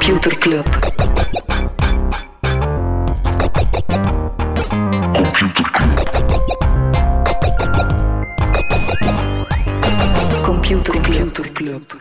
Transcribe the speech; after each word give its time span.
Computer 0.00 0.30
Club. 0.38 0.66
Computer 10.42 11.52
Club. 11.52 11.92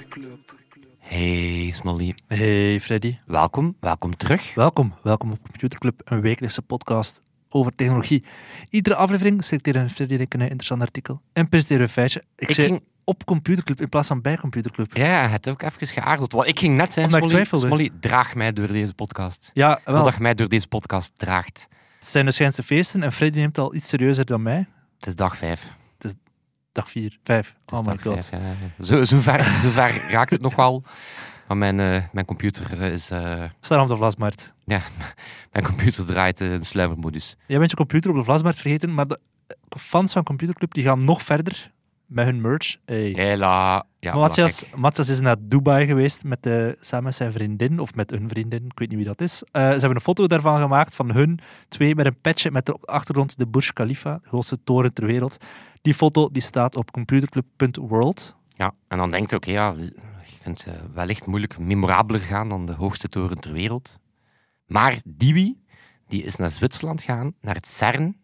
Hey 1.00 1.72
Smolly, 1.72 2.14
Hey 2.28 2.80
Freddy, 2.80 3.18
welkom, 3.26 3.76
welkom 3.80 4.18
terug. 4.18 4.54
welkom. 4.54 4.94
Welkom 5.04 5.32
op 5.32 5.40
Computer 5.44 5.80
Club, 5.80 6.02
een 6.06 6.22
wekelijkse 6.22 6.62
podcast 6.62 7.22
over 7.50 7.76
technologie. 7.76 8.24
Iedere 8.70 8.96
aflevering 8.96 9.44
selecteren 9.44 9.90
Freddy 9.90 10.14
en 10.14 10.20
ik 10.20 10.34
een 10.34 10.42
interessant 10.42 10.82
artikel 10.82 11.22
en 11.34 11.50
presenteren 11.50 11.82
we 11.82 11.88
een 11.88 11.94
feitje. 11.94 12.24
Ik, 12.36 12.50
Ik 12.50 12.56
zei 12.56 12.68
ging- 12.68 12.82
op 13.10 13.26
Computer 13.26 13.64
Club 13.64 13.82
in 13.82 13.90
plaats 13.90 14.08
van 14.08 14.22
bij 14.22 14.38
Computer 14.38 14.72
Club. 14.72 14.96
Ja, 14.98 15.28
het 15.28 15.50
ook 15.50 15.62
even 15.62 15.88
geaarzeld. 15.88 16.32
Want 16.32 16.48
ik 16.48 16.60
ging 16.60 16.76
net 16.78 16.94
zijn, 16.94 17.10
ik 17.10 17.16
Smolly. 17.16 17.46
Smolly, 17.46 17.90
draag 18.00 18.36
mij 18.36 18.54
door 18.54 18.68
deze 18.68 18.94
podcast. 18.94 19.52
Ja, 19.54 19.80
Wel. 19.86 20.04
Dat 20.04 20.20
mij 20.20 20.36
door 20.36 20.50
deze 20.50 20.68
podcast 20.68 21.12
draagt. 21.18 21.68
Het 22.00 22.08
zijn 22.08 22.26
de 22.26 22.32
schijnste 22.32 22.64
feesten 22.64 23.04
en 23.04 23.12
Freddy 23.12 23.40
neemt 23.40 23.58
al 23.58 23.76
iets 23.76 23.88
serieuzer 23.88 24.26
dan 24.26 24.42
mij. 24.42 24.68
Het 24.98 25.08
is 25.08 25.16
dag 25.16 25.38
vijf. 25.38 25.78
Dag 26.72 26.90
4, 26.90 27.20
5. 27.24 27.48
Het 27.66 27.72
is 27.72 27.78
Oh 27.80 27.86
my 27.86 27.94
dag 27.94 28.02
god. 28.04 28.26
vijf, 28.26 28.44
ja, 28.44 28.48
ja. 28.78 28.84
Zo, 28.86 29.06
zo, 29.06 29.20
ver, 29.20 29.44
zo 29.44 29.70
ver 29.70 30.02
raakt 30.12 30.30
het 30.32 30.42
nog 30.42 30.56
wel. 30.56 30.84
Maar 31.48 31.58
mijn, 31.58 31.80
eh, 31.80 32.04
mijn 32.12 32.26
computer 32.26 32.82
is... 32.82 33.10
eh, 33.10 33.44
Staan 33.62 33.82
op 33.82 33.88
de 33.88 33.96
vlasmarkt. 33.96 34.54
mijn 35.52 35.66
computer 35.66 36.06
draait 36.06 36.42
in 36.42 36.62
sluimermodus. 36.64 37.36
Jij 37.48 37.58
bent 37.58 37.70
je 37.70 37.76
computer 37.76 38.10
op 38.10 38.16
de 38.18 38.24
vlasmarkt 38.24 38.60
vergeten, 38.60 38.94
maar 38.94 39.08
de 39.08 39.20
fans 39.78 40.14
van 40.14 40.24
Computer 40.24 40.56
Club 40.56 40.74
die 40.74 40.84
gaan 40.84 41.04
nog 41.06 41.22
verder 41.24 41.72
met 42.10 42.26
hun 42.26 42.42
merch. 42.42 42.78
Hey. 42.86 43.10
Hela. 43.12 43.86
Ja, 44.00 44.16
Matthias, 44.76 45.10
is 45.10 45.20
naar 45.20 45.36
Dubai 45.40 45.86
geweest 45.86 46.24
met 46.24 46.44
de, 46.44 46.78
samen 46.80 47.06
met 47.06 47.16
zijn 47.16 47.32
vriendin, 47.32 47.80
of 47.80 47.96
met 47.96 48.12
een 48.12 48.30
vriendin, 48.30 48.66
ik 48.66 48.80
weet 48.80 48.90
niet 48.90 48.98
wie 48.98 49.08
dat 49.08 49.22
is. 49.22 49.44
Eh, 49.52 49.62
ze 49.62 49.68
hebben 49.70 49.96
een 49.96 50.02
foto 50.02 50.28
daarvan 50.28 50.60
gemaakt 50.60 50.96
van 50.96 51.12
hun 51.12 51.40
twee 51.68 51.96
met 51.96 52.06
een 52.06 52.22
petje 52.22 52.52
met 52.52 52.70
op 52.70 52.82
de 52.82 52.88
achtergrond 52.88 53.38
de 53.38 53.48
Burj 53.48 53.70
Khalifa, 53.74 54.20
de 54.22 54.28
grootste 54.28 54.64
toren 54.64 54.94
ter 54.94 55.06
wereld. 55.06 55.38
Die 55.82 55.94
foto 55.94 56.30
die 56.32 56.42
staat 56.42 56.76
op 56.76 56.92
computerclub.world. 56.92 58.36
Ja, 58.48 58.74
en 58.88 58.98
dan 58.98 59.12
denkt 59.12 59.30
je, 59.30 59.36
oké, 59.36 59.52
ja, 59.52 59.74
je 60.24 60.38
kunt 60.44 60.66
eh, 60.66 60.74
wellicht 60.94 61.26
moeilijk 61.26 61.60
memorabeler 61.60 62.22
gaan 62.22 62.50
dan 62.50 62.66
de 62.66 62.74
hoogste 62.74 63.08
toren 63.08 63.40
ter 63.40 63.52
wereld. 63.52 64.00
Maar 64.66 64.98
Dewey, 65.06 65.56
die 66.08 66.24
is 66.24 66.36
naar 66.36 66.52
Zwitserland 66.52 67.02
gegaan, 67.02 67.34
naar 67.42 67.56
het 67.56 67.68
CERN, 67.68 68.18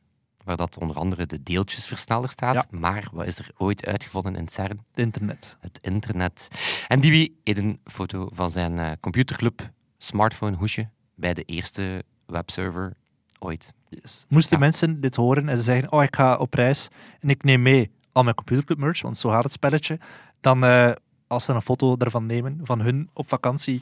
waar 0.46 0.58
dat 0.58 0.78
onder 0.78 0.96
andere 0.98 1.26
de 1.26 1.44
deeltjesversneller 1.44 2.30
staat. 2.30 2.54
Ja. 2.54 2.66
Maar 2.80 3.08
wat 3.12 3.26
is 3.26 3.40
er 3.40 3.50
ooit 3.58 3.86
uitgevonden 3.86 4.36
in 4.36 4.44
het 4.44 4.52
CERN? 4.52 4.84
Het 4.90 5.00
internet. 5.00 5.58
Het 5.60 5.80
internet. 5.82 6.48
En 6.88 7.00
Dewey 7.00 7.32
heeft 7.44 7.58
een 7.60 7.80
foto 7.84 8.30
van 8.32 8.52
zijn 8.52 8.80
eh, 8.80 8.92
computerclub 9.00 9.70
smartphone 9.98 10.56
hoesje 10.58 10.90
bij 11.16 11.34
de 11.34 11.44
eerste 11.44 12.04
webserver 12.26 12.94
ooit. 13.40 13.74
Yes. 13.90 14.26
Moesten 14.30 14.58
Ja. 14.58 14.64
mensen 14.64 15.02
dit 15.02 15.16
horen 15.16 15.50
en 15.50 15.58
ze 15.58 15.64
zeggen, 15.64 15.92
oh 15.92 16.04
ik 16.04 16.16
ga 16.16 16.36
op 16.36 16.54
reis 16.54 16.88
en 17.20 17.30
ik 17.30 17.44
neem 17.44 17.62
mee 17.62 17.92
al 18.12 18.24
mijn 18.24 18.36
computerclub 18.36 18.78
merch, 18.78 19.02
want 19.02 19.18
zo 19.18 19.30
gaat 19.30 19.44
het 19.44 19.52
spelletje, 19.52 20.00
dan 20.42 20.64
eh, 20.64 20.92
als 21.28 21.46
ze 21.46 21.54
een 21.54 21.62
foto 21.62 21.98
daarvan 21.98 22.26
nemen, 22.26 22.60
van 22.64 22.82
hun 22.82 23.10
op 23.14 23.28
vakantie, 23.28 23.82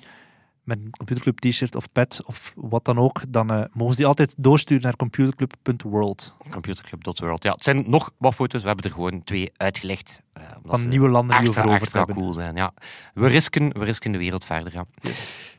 met 0.64 0.78
een 0.80 0.90
computerclub 0.98 1.40
t-shirt 1.40 1.76
of 1.76 1.92
pet 1.92 2.22
of 2.26 2.54
wat 2.56 2.86
dan 2.86 2.98
ook, 2.98 3.22
dan 3.28 3.52
eh, 3.52 3.64
mogen 3.74 3.92
ze 3.92 3.98
die 4.00 4.08
altijd 4.08 4.34
doorsturen 4.38 4.84
naar 4.84 4.96
computerclub.world. 4.96 6.36
Computerclub.world. 6.50 7.44
Ja, 7.44 7.52
het 7.52 7.64
zijn 7.64 7.84
nog 7.90 8.12
wat 8.18 8.36
foto's. 8.36 8.62
We 8.62 8.68
hebben 8.68 8.86
er 8.86 8.92
gewoon 8.92 9.24
twee 9.24 9.52
uitgelegd. 9.58 10.22
omdat 10.34 10.62
Van 10.66 10.80
ze 10.80 10.88
nieuwe 10.88 11.10
landen 11.10 11.38
die 11.38 11.46
extra, 11.48 11.74
extra 11.74 11.98
hebben. 11.98 12.16
cool 12.16 12.34
zijn. 12.34 12.56
Ja. 12.56 12.74
We, 13.14 13.28
risken, 13.28 13.80
we 13.80 13.86
risken 13.86 14.12
de 14.12 14.18
wereld 14.18 14.46
verder. 14.46 14.74
Ja. 14.74 14.86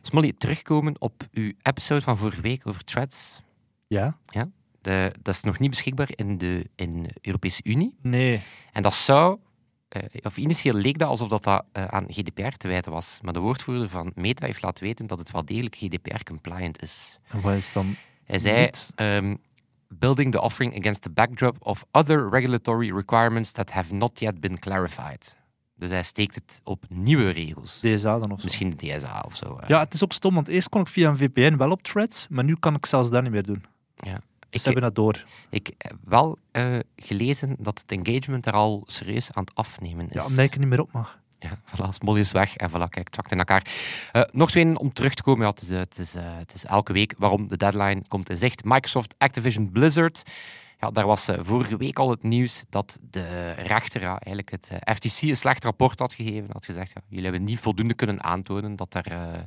Smolly, 0.00 0.32
terugkomen 0.38 1.00
op 1.00 1.26
uw 1.32 1.52
episode 1.62 2.00
van 2.00 2.16
vorige 2.16 2.40
week 2.40 2.66
over 2.66 2.84
threads. 2.84 3.42
Ja? 3.86 4.16
De, 4.80 5.12
dat 5.22 5.34
is 5.34 5.42
nog 5.42 5.58
niet 5.58 5.70
beschikbaar 5.70 6.08
in 6.14 6.38
de, 6.38 6.66
in 6.74 7.02
de 7.02 7.10
Europese 7.20 7.60
Unie. 7.64 7.94
Nee. 8.02 8.42
En 8.72 8.82
dat 8.82 8.94
zou, 8.94 9.38
of 10.22 10.36
initieel 10.36 10.74
leek 10.74 10.98
dat 10.98 11.08
alsof 11.08 11.28
dat, 11.28 11.42
dat 11.44 11.64
eh, 11.72 11.84
aan 11.84 12.04
GDPR 12.08 12.56
te 12.56 12.68
wijten 12.68 12.92
was. 12.92 13.18
Maar 13.22 13.32
de 13.32 13.38
woordvoerder 13.40 13.88
van 13.88 14.12
Meta 14.14 14.46
heeft 14.46 14.62
laten 14.62 14.84
weten 14.84 15.06
dat 15.06 15.18
het 15.18 15.30
wel 15.30 15.44
degelijk 15.44 15.76
GDPR-compliant 15.76 16.82
is. 16.82 17.18
En 17.28 17.40
wat 17.40 17.54
is 17.54 17.72
dan 17.72 17.96
Hij 18.24 18.38
zei, 18.38 18.70
ehm, 18.94 19.34
building 19.88 20.32
the 20.32 20.40
offering 20.40 20.78
against 20.78 21.02
the 21.02 21.10
backdrop 21.10 21.56
of 21.58 21.84
other 21.90 22.28
regulatory 22.30 22.94
requirements 22.94 23.52
that 23.52 23.70
have 23.70 23.94
not 23.94 24.18
yet 24.18 24.40
been 24.40 24.58
clarified. 24.58 25.36
Dus 25.76 25.90
hij 25.90 26.02
steekt 26.02 26.34
het 26.34 26.60
op 26.64 26.84
nieuwe 26.88 27.30
regels. 27.30 27.80
DSA 27.80 28.18
dan 28.18 28.30
of 28.32 28.38
zo? 28.38 28.44
Misschien 28.44 28.70
de 28.70 28.76
DSA 28.76 29.22
of 29.26 29.36
zo. 29.36 29.56
eh. 29.56 29.68
Ja, 29.68 29.78
het 29.78 29.94
is 29.94 30.04
ook 30.04 30.12
stom, 30.12 30.34
want 30.34 30.48
eerst 30.48 30.68
kon 30.68 30.80
ik 30.80 30.88
via 30.88 31.08
een 31.08 31.16
VPN 31.16 31.56
wel 31.56 31.70
op 31.70 31.82
threads, 31.82 32.26
maar 32.30 32.44
nu 32.44 32.56
kan 32.56 32.74
ik 32.74 32.86
zelfs 32.86 33.10
dat 33.10 33.22
niet 33.22 33.32
meer 33.32 33.42
doen. 33.42 33.64
Ja. 33.96 34.20
Ik, 34.54 34.60
ze 34.60 34.64
hebben 34.64 34.82
dat 34.82 34.94
door. 34.94 35.24
ik 35.50 35.70
heb 35.78 35.96
wel 36.04 36.38
eh, 36.50 36.78
gelezen 36.96 37.56
dat 37.58 37.84
het 37.86 37.98
engagement 37.98 38.46
er 38.46 38.52
al 38.52 38.82
serieus 38.86 39.32
aan 39.32 39.44
het 39.44 39.54
afnemen 39.54 40.08
is. 40.08 40.14
Ja, 40.14 40.24
omdat 40.24 40.44
ik 40.44 40.52
er 40.52 40.58
niet 40.58 40.68
meer 40.68 40.80
op 40.80 40.92
mag. 40.92 41.18
Ja, 41.38 41.58
voilà, 41.66 41.88
Smolly 41.88 42.20
is 42.20 42.32
weg 42.32 42.56
en 42.56 42.70
voilà, 42.70 42.88
kijk, 42.88 43.06
het 43.06 43.14
zakt 43.14 43.30
in 43.30 43.38
elkaar. 43.38 43.66
Eh, 44.12 44.22
nog 44.32 44.50
twee 44.50 44.78
om 44.78 44.92
terug 44.92 45.14
te 45.14 45.22
komen. 45.22 45.46
Ja, 45.46 45.50
het, 45.50 45.62
is, 45.62 45.70
eh, 45.70 45.78
het, 45.78 45.98
is, 45.98 46.14
het 46.18 46.54
is 46.54 46.64
elke 46.64 46.92
week 46.92 47.14
waarom 47.18 47.48
de 47.48 47.56
deadline 47.56 48.02
komt 48.08 48.30
in 48.30 48.36
zicht. 48.36 48.64
Microsoft 48.64 49.14
Activision 49.18 49.70
Blizzard. 49.70 50.22
Ja, 50.84 50.90
daar 50.90 51.06
was 51.06 51.28
eh, 51.28 51.38
vorige 51.40 51.76
week 51.76 51.98
al 51.98 52.10
het 52.10 52.22
nieuws 52.22 52.64
dat 52.68 52.98
de 53.10 53.50
rechter 53.52 54.00
ja, 54.00 54.18
eigenlijk 54.18 54.50
het 54.50 54.68
eh, 54.70 54.94
FTC 54.94 55.22
een 55.22 55.36
slecht 55.36 55.64
rapport 55.64 55.98
had 55.98 56.12
gegeven. 56.12 56.48
Had 56.52 56.64
gezegd, 56.64 56.92
ja, 56.94 57.00
jullie 57.08 57.24
hebben 57.24 57.44
niet 57.44 57.58
voldoende 57.58 57.94
kunnen 57.94 58.22
aantonen 58.22 58.76
dat 58.76 58.94
er, 58.94 59.06
eh, 59.06 59.40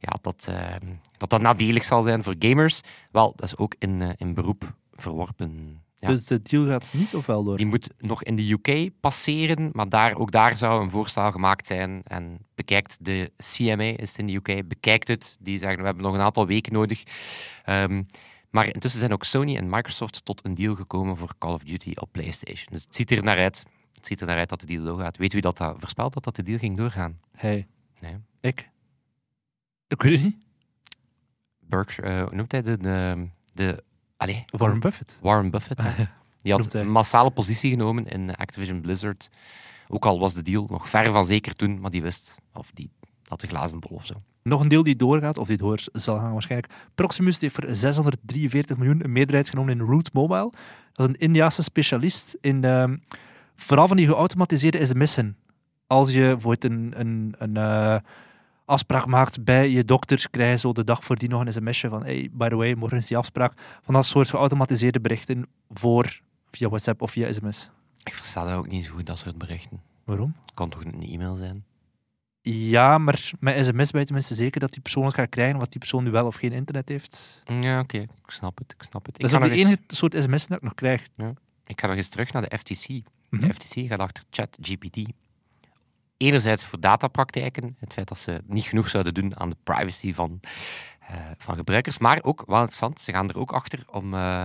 ja, 0.00 0.16
dat, 0.20 0.46
eh, 0.48 0.74
dat 1.16 1.30
dat 1.30 1.40
nadelig 1.40 1.84
zal 1.84 2.02
zijn 2.02 2.22
voor 2.22 2.34
gamers. 2.38 2.80
Wel, 3.10 3.32
dat 3.36 3.46
is 3.46 3.56
ook 3.56 3.74
in, 3.78 4.14
in 4.16 4.34
beroep 4.34 4.74
verworpen. 4.92 5.82
Ja. 5.96 6.08
Dus 6.08 6.24
de 6.24 6.42
deal 6.42 6.66
gaat 6.66 6.92
niet 6.94 7.14
of 7.14 7.26
wel 7.26 7.44
door? 7.44 7.56
Die 7.56 7.66
moet 7.66 7.90
nog 7.98 8.22
in 8.22 8.36
de 8.36 8.50
UK 8.50 8.90
passeren, 9.00 9.70
maar 9.72 9.88
daar, 9.88 10.16
ook 10.16 10.30
daar 10.30 10.56
zou 10.56 10.82
een 10.82 10.90
voorstel 10.90 11.30
gemaakt 11.30 11.66
zijn. 11.66 12.02
En 12.04 12.38
bekijkt 12.54 13.04
de 13.04 13.32
CMA, 13.36 13.96
is 13.96 14.08
het 14.08 14.18
in 14.18 14.26
de 14.26 14.34
UK, 14.34 14.68
bekijkt 14.68 15.08
het. 15.08 15.36
Die 15.40 15.58
zeggen, 15.58 15.78
we 15.78 15.84
hebben 15.84 16.04
nog 16.04 16.14
een 16.14 16.20
aantal 16.20 16.46
weken 16.46 16.72
nodig. 16.72 17.02
Ehm, 17.64 18.02
maar 18.54 18.66
intussen 18.66 19.00
zijn 19.00 19.12
ook 19.12 19.24
Sony 19.24 19.56
en 19.56 19.70
Microsoft 19.70 20.24
tot 20.24 20.44
een 20.44 20.54
deal 20.54 20.74
gekomen 20.74 21.16
voor 21.16 21.34
Call 21.38 21.52
of 21.52 21.62
Duty 21.62 21.92
op 21.94 22.08
PlayStation. 22.12 22.66
Dus 22.70 22.84
het 22.84 22.94
ziet 22.94 23.10
er 23.10 23.22
naar 23.22 23.38
uit. 23.38 23.64
Het 23.94 24.06
ziet 24.06 24.20
er 24.20 24.26
naar 24.26 24.38
uit 24.38 24.48
dat 24.48 24.60
de 24.60 24.66
deal 24.66 24.84
doorgaat. 24.84 25.16
Weet 25.16 25.32
wie 25.32 25.42
dat, 25.42 25.56
dat 25.56 25.76
voorspelt 25.78 26.12
dat 26.12 26.24
dat 26.24 26.36
de 26.36 26.42
deal 26.42 26.58
ging 26.58 26.76
doorgaan? 26.76 27.20
Hij. 27.36 27.66
Nee. 28.00 28.16
Ik. 28.40 28.68
Ik 29.88 30.02
weet 30.02 30.12
het 30.12 30.22
niet. 30.22 30.36
Berkshire, 31.58 32.10
eh, 32.10 32.22
hoe 32.22 32.34
noemt 32.34 32.52
hij 32.52 32.62
de... 32.62 32.78
de, 32.78 33.28
de 33.52 33.84
allee, 34.16 34.44
Warren 34.46 34.80
Buffett. 34.80 35.18
Warren 35.22 35.50
Buffett. 35.50 35.82
Die 36.42 36.52
had 36.52 36.74
een 36.74 36.90
massale 36.90 37.30
positie 37.30 37.70
genomen 37.70 38.06
in 38.06 38.34
Activision 38.34 38.80
Blizzard. 38.80 39.28
Ook 39.88 40.04
al 40.04 40.18
was 40.18 40.34
de 40.34 40.42
deal 40.42 40.66
nog 40.70 40.88
ver 40.88 41.12
van 41.12 41.24
zeker 41.24 41.54
toen, 41.54 41.80
maar 41.80 41.90
die 41.90 42.02
wist, 42.02 42.38
of 42.52 42.70
die 42.74 42.90
had 43.26 43.40
de 43.40 43.46
glazen 43.46 43.80
bol 43.80 43.96
of 43.96 44.06
zo. 44.06 44.22
Nog 44.44 44.60
een 44.60 44.68
deel 44.68 44.82
die 44.82 44.96
doorgaat, 44.96 45.38
of 45.38 45.46
die 45.46 45.56
door 45.56 45.78
zal 45.92 46.18
gaan 46.18 46.32
waarschijnlijk. 46.32 46.72
Proximus 46.94 47.40
heeft 47.40 47.54
voor 47.54 47.64
643 47.68 48.76
miljoen 48.76 49.04
een 49.04 49.12
meerderheid 49.12 49.48
genomen 49.48 49.72
in 49.72 49.86
Root 49.86 50.12
Mobile. 50.12 50.52
Dat 50.92 51.08
is 51.08 51.14
een 51.14 51.20
Indiaanse 51.20 51.62
specialist 51.62 52.36
in 52.40 52.64
ehm, 52.64 52.96
vooral 53.56 53.88
van 53.88 53.96
die 53.96 54.06
geautomatiseerde 54.06 54.84
sms'en. 54.84 55.36
Als 55.86 56.12
je 56.12 56.20
bijvoorbeeld 56.20 56.64
een, 56.64 56.92
een, 56.96 57.34
een 57.38 57.56
eh, 57.56 57.96
afspraak 58.64 59.06
maakt 59.06 59.44
bij 59.44 59.70
je 59.70 59.84
dokter, 59.84 60.26
krijg 60.30 60.50
je 60.50 60.58
zo 60.58 60.72
de 60.72 60.84
dag 60.84 61.04
voordien 61.04 61.30
nog 61.30 61.40
een 61.46 61.52
sms'je 61.52 61.88
van 61.88 62.02
hey, 62.02 62.30
by 62.32 62.48
the 62.48 62.56
way, 62.56 62.72
morgen 62.72 62.98
is 62.98 63.06
die 63.06 63.16
afspraak. 63.16 63.52
Van 63.82 63.94
dat 63.94 64.04
soort 64.04 64.28
geautomatiseerde 64.28 65.00
berichten 65.00 65.46
voor 65.70 66.20
via 66.50 66.68
WhatsApp 66.68 67.02
of 67.02 67.10
via 67.10 67.32
sms. 67.32 67.70
Ik 68.02 68.14
versta 68.14 68.44
dat 68.44 68.54
ook 68.54 68.68
niet 68.68 68.84
zo 68.84 68.92
goed, 68.92 69.06
dat 69.06 69.18
soort 69.18 69.38
berichten. 69.38 69.80
Waarom? 70.04 70.34
Het 70.40 70.54
kan 70.54 70.68
toch 70.68 70.84
een 70.84 71.02
e-mail 71.02 71.34
zijn? 71.34 71.64
Ja, 72.46 72.98
maar 72.98 73.30
met 73.40 73.64
sms 73.64 73.90
je 73.90 74.04
tenminste 74.04 74.34
zeker 74.34 74.60
dat 74.60 74.72
die 74.72 74.82
persoon 74.82 75.04
het 75.04 75.14
gaat 75.14 75.28
krijgen, 75.28 75.58
wat 75.58 75.70
die 75.70 75.78
persoon 75.78 76.04
nu 76.04 76.10
wel 76.10 76.26
of 76.26 76.34
geen 76.34 76.52
internet 76.52 76.88
heeft. 76.88 77.42
Ja, 77.60 77.80
oké, 77.80 77.98
ik 77.98 78.08
snap 78.26 78.58
het, 78.58 78.74
ik 78.76 78.82
snap 78.82 79.06
het. 79.06 79.14
Ik 79.14 79.30
Dat 79.30 79.42
is 79.42 79.48
de 79.48 79.54
eens, 79.54 79.68
enige 79.68 79.82
soort 79.86 80.14
sms 80.14 80.46
dat 80.46 80.56
ik 80.56 80.62
nog 80.62 80.74
krijg. 80.74 81.02
ik 81.66 81.80
ga 81.80 81.86
nog 81.86 81.96
eens 81.96 82.08
terug 82.08 82.32
naar 82.32 82.48
de 82.48 82.58
FTC. 82.58 82.88
Mhm. 83.30 83.46
De 83.46 83.54
FTC 83.54 83.88
gaat 83.88 83.98
achter 83.98 84.24
ChatGPT. 84.30 85.02
Enerzijds 86.16 86.64
voor 86.64 86.80
datapraktijken, 86.80 87.76
het 87.78 87.92
feit 87.92 88.08
dat 88.08 88.18
ze 88.18 88.42
niet 88.46 88.64
genoeg 88.64 88.88
zouden 88.88 89.14
doen 89.14 89.38
aan 89.40 89.50
de 89.50 89.56
privacy 89.62 90.14
van, 90.14 90.40
eh, 91.00 91.16
van 91.38 91.56
gebruikers, 91.56 91.98
maar 91.98 92.22
ook, 92.22 92.42
wel 92.46 92.58
interessant, 92.58 93.00
ze 93.00 93.12
gaan 93.12 93.28
er 93.28 93.38
ook 93.38 93.52
achter 93.52 93.84
om, 93.90 94.14
eh, 94.14 94.42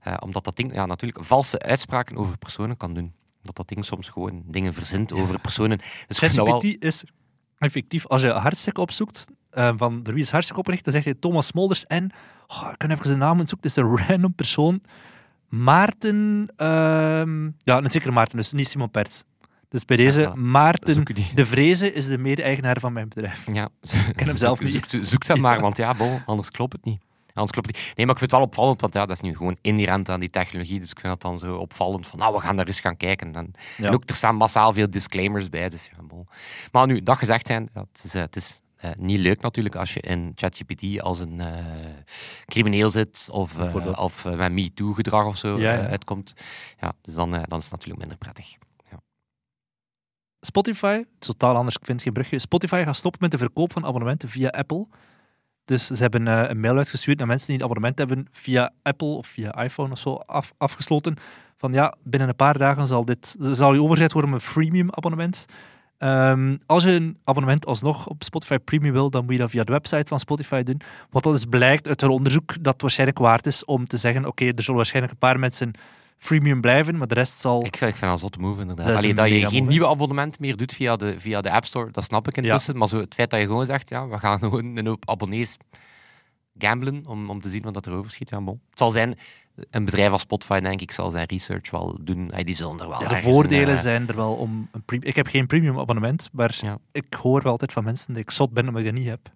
eh, 0.00 0.16
omdat 0.20 0.44
dat 0.44 0.56
ding 0.56 0.74
ja, 0.74 0.86
natuurlijk 0.86 1.24
valse 1.24 1.58
uitspraken 1.58 2.16
over 2.16 2.38
personen 2.38 2.76
kan 2.76 2.94
doen. 2.94 3.12
Dat 3.42 3.56
dat 3.56 3.68
ding 3.68 3.84
soms 3.84 4.08
gewoon 4.08 4.42
dingen 4.46 4.74
verzint 4.74 5.12
over 5.12 5.40
personen. 5.40 5.78
Dus 6.06 6.18
ChatGPT 6.18 6.84
is 6.84 7.04
effectief, 7.58 8.06
als 8.06 8.22
je 8.22 8.30
hartstikke 8.30 8.80
opzoekt, 8.80 9.26
eh, 9.50 9.72
van 9.76 10.02
door 10.02 10.14
wie 10.14 10.22
is 10.22 10.30
hartstikke 10.30 10.60
opgericht, 10.60 10.84
dan 10.84 10.92
zeg 10.94 11.04
je 11.04 11.18
Thomas 11.18 11.46
Smolders 11.46 11.86
en, 11.86 12.10
oh, 12.46 12.68
ik 12.72 12.78
kan 12.78 12.90
even 12.90 13.06
zijn 13.06 13.18
naam 13.18 13.36
zoeken, 13.36 13.56
het 13.56 13.64
is 13.64 13.76
een 13.76 13.98
random 14.06 14.34
persoon, 14.34 14.80
Maarten, 15.48 16.48
ehm, 16.56 17.44
ja, 17.58 17.76
een 17.78 17.90
zekere 17.90 18.12
Maarten, 18.12 18.36
dus 18.36 18.52
niet 18.52 18.68
Simon 18.68 18.90
Perts. 18.90 19.24
Dus 19.68 19.84
bij 19.84 19.96
deze, 19.96 20.20
Ja. 20.20 20.34
Maarten 20.34 21.04
de 21.34 21.46
Vrezen 21.46 21.94
is 21.94 22.06
de 22.06 22.18
mede-eigenaar 22.18 22.80
van 22.80 22.92
mijn 22.92 23.08
bedrijf. 23.08 23.46
Ja, 23.52 23.68
Ik 23.80 24.16
ken 24.16 24.26
hem 24.26 24.36
zelf 24.36 24.60
niet. 24.62 24.72
Zoek, 24.72 25.04
zoek 25.04 25.26
dat 25.26 25.38
maar, 25.38 25.60
want 25.60 25.76
ja, 25.76 25.94
bon, 25.94 26.22
anders 26.26 26.50
klopt 26.50 26.72
het 26.72 26.84
niet. 26.84 27.00
Anders 27.34 27.52
klopt 27.52 27.66
het 27.66 27.76
niet. 27.76 27.96
Nee, 27.96 28.06
maar 28.06 28.14
ik 28.14 28.20
vind 28.20 28.30
het 28.30 28.40
wel 28.40 28.48
opvallend, 28.48 28.80
want 28.80 28.94
ja, 28.94 29.06
dat 29.06 29.16
is 29.16 29.22
nu 29.22 29.36
gewoon 29.36 29.56
inherent 29.60 30.08
aan 30.08 30.20
die 30.20 30.30
technologie. 30.30 30.80
Dus 30.80 30.90
ik 30.90 31.00
vind 31.00 31.12
het 31.12 31.22
dan 31.22 31.38
zo 31.38 31.56
opvallend 31.56 32.06
van, 32.06 32.18
nou, 32.18 32.34
we 32.34 32.40
gaan 32.40 32.56
daar 32.56 32.66
eens 32.66 32.80
gaan 32.80 32.96
kijken. 32.96 33.34
En, 33.34 33.52
Ja. 33.76 33.86
en 33.86 33.94
ook, 33.94 34.02
er 34.08 34.14
staan 34.14 34.36
massaal 34.36 34.72
veel 34.72 34.90
disclaimers 34.90 35.48
bij. 35.48 35.68
Dus 35.68 35.90
ja. 35.96 36.24
Maar 36.72 36.86
nu, 36.86 37.02
dat 37.02 37.18
gezegd 37.18 37.46
zijn, 37.46 37.68
ja, 37.74 37.80
het 37.92 38.04
is, 38.04 38.14
eh, 38.14 38.20
het 38.20 38.36
is 38.36 38.60
eh, 38.76 38.90
niet 38.96 39.18
leuk 39.18 39.40
natuurlijk 39.40 39.74
als 39.76 39.94
je 39.94 40.00
in 40.00 40.32
ChatGPT 40.34 41.00
als 41.00 41.18
een 41.20 41.40
eh, 41.40 41.64
crimineel 42.46 42.90
zit 42.90 43.28
of, 43.30 43.56
Bijvoorbeeld. 43.56 43.98
of 43.98 44.24
met 44.24 44.52
MeToo-gedrag 44.52 45.26
of 45.26 45.36
zo 45.36 45.58
Ja, 45.58 45.72
ja. 45.72 45.86
uitkomt. 45.86 46.34
Ja, 46.80 46.92
dus 47.02 47.14
dan, 47.14 47.30
dan 47.30 47.40
is 47.58 47.64
het 47.64 47.70
natuurlijk 47.70 47.98
minder 48.00 48.18
prettig. 48.18 48.56
Spotify, 50.40 50.96
het 50.96 51.06
is 51.20 51.26
totaal 51.26 51.56
anders, 51.56 51.76
ik 51.76 51.84
vind 51.84 52.02
geen 52.02 52.12
brugje. 52.12 52.38
Spotify 52.38 52.82
gaat 52.84 52.96
stoppen 52.96 53.20
met 53.22 53.30
de 53.30 53.38
verkoop 53.38 53.72
van 53.72 53.84
abonnementen 53.84 54.28
via 54.28 54.48
Apple. 54.48 54.86
Dus 55.64 55.86
ze 55.86 56.02
hebben 56.02 56.28
eh, 56.28 56.48
een 56.48 56.60
mail 56.60 56.76
uitgestuurd 56.76 57.18
naar 57.18 57.26
mensen 57.26 57.46
die 57.46 57.56
een 57.56 57.62
abonnement 57.62 57.98
hebben 57.98 58.26
via 58.32 58.70
Apple 58.82 59.08
of 59.08 59.26
via 59.26 59.62
iPhone 59.62 59.90
of 59.90 59.98
zo 59.98 60.14
af, 60.14 60.52
afgesloten. 60.58 61.16
Van 61.56 61.72
ja, 61.72 61.94
binnen 62.02 62.28
een 62.28 62.36
paar 62.36 62.58
dagen 62.58 62.86
zal 62.86 63.04
dit 63.04 63.36
zal 63.38 63.74
je 63.74 63.82
overgezet 63.82 64.12
worden 64.12 64.30
op 64.30 64.36
een 64.36 64.46
freemium 64.46 64.88
abonnement. 64.90 65.46
Ehm, 65.98 66.56
als 66.66 66.84
je 66.84 66.90
een 66.90 67.18
abonnement 67.24 67.66
alsnog 67.66 68.06
op 68.06 68.22
Spotify 68.22 68.58
Premium 68.58 68.92
wil, 68.92 69.10
dan 69.10 69.24
moet 69.24 69.32
je 69.32 69.38
dat 69.38 69.50
via 69.50 69.64
de 69.64 69.72
website 69.72 70.06
van 70.06 70.18
Spotify 70.18 70.62
doen. 70.62 70.80
Wat 71.10 71.22
dat 71.22 71.32
dus 71.32 71.44
blijkt 71.44 71.88
uit 71.88 72.00
hun 72.00 72.10
onderzoek 72.10 72.62
dat 72.62 72.72
het 72.72 72.82
waarschijnlijk 72.82 73.18
waard 73.18 73.46
is 73.46 73.64
om 73.64 73.86
te 73.86 73.96
zeggen: 73.96 74.26
oké, 74.26 74.44
er 74.44 74.62
zullen 74.62 74.76
waarschijnlijk 74.76 75.12
een 75.12 75.28
paar 75.28 75.38
mensen 75.38 75.72
freemium 76.18 76.60
blijven, 76.60 76.96
maar 76.96 77.06
de 77.06 77.14
rest 77.14 77.38
zal. 77.40 77.64
Ik 77.64 77.76
vind, 77.76 77.90
ik 77.90 77.96
vind 77.96 78.10
dat 78.10 78.20
zotte 78.20 78.38
move, 78.38 78.60
inderdaad. 78.60 78.86
Dat 78.86 78.96
Allee, 78.96 79.14
dat 79.14 79.28
je 79.28 79.46
geen 79.46 79.58
move, 79.58 79.70
nieuwe 79.70 79.86
abonnement 79.88 80.38
meer 80.38 80.56
doet 80.56 80.72
via 80.72 80.96
de, 80.96 81.20
via 81.20 81.40
de 81.40 81.50
App 81.50 81.64
Store, 81.64 81.90
dat 81.90 82.04
snap 82.04 82.28
ik 82.28 82.36
intussen. 82.36 82.76
Maar 82.78 82.88
zo 82.88 82.98
het 82.98 83.14
feit 83.14 83.30
dat 83.30 83.40
je 83.40 83.46
gewoon 83.46 83.66
zegt, 83.66 83.88
ja, 83.88 84.08
we 84.08 84.18
gaan 84.18 84.38
gewoon 84.48 84.76
een 84.76 84.86
hoop 84.86 85.08
abonnees 85.08 85.56
gamblen 86.58 87.06
om, 87.06 87.30
om 87.30 87.40
te 87.40 87.48
zien 87.48 87.62
wat 87.62 87.86
er 87.86 87.92
overschiet. 87.92 88.30
Ja, 88.30 88.40
bon. 88.40 88.60
Het 88.70 88.78
zal 88.78 88.90
zijn, 88.90 89.18
een 89.70 89.84
bedrijf 89.84 90.12
als 90.12 90.20
Spotify, 90.20 90.60
denk 90.60 90.80
ik, 90.80 90.92
zal 90.92 91.10
zijn 91.10 91.26
research 91.26 91.70
wel 91.70 91.98
doen. 92.02 92.28
Hey, 92.32 92.44
die 92.44 92.54
zullen 92.54 92.80
er 92.80 92.88
wel 92.88 93.00
Ja, 93.00 93.08
de 93.08 93.16
voordelen 93.16 93.68
een, 93.68 93.76
eh, 93.76 93.82
zijn 93.82 94.08
er 94.08 94.16
wel 94.16 94.34
om 94.34 94.68
een. 94.72 95.02
Ik 95.02 95.16
heb 95.16 95.26
geen 95.26 95.46
premium 95.46 95.78
abonnement, 95.78 96.28
maar 96.32 96.58
Ja. 96.60 96.78
ik 96.92 97.14
hoor 97.14 97.42
wel 97.42 97.52
altijd 97.52 97.72
van 97.72 97.84
mensen 97.84 98.12
dat 98.14 98.22
ik 98.22 98.30
zot 98.30 98.52
ben 98.52 98.66
omdat 98.68 98.82
ik 98.82 98.88
dat 98.88 98.98
niet 98.98 99.08
heb. 99.08 99.30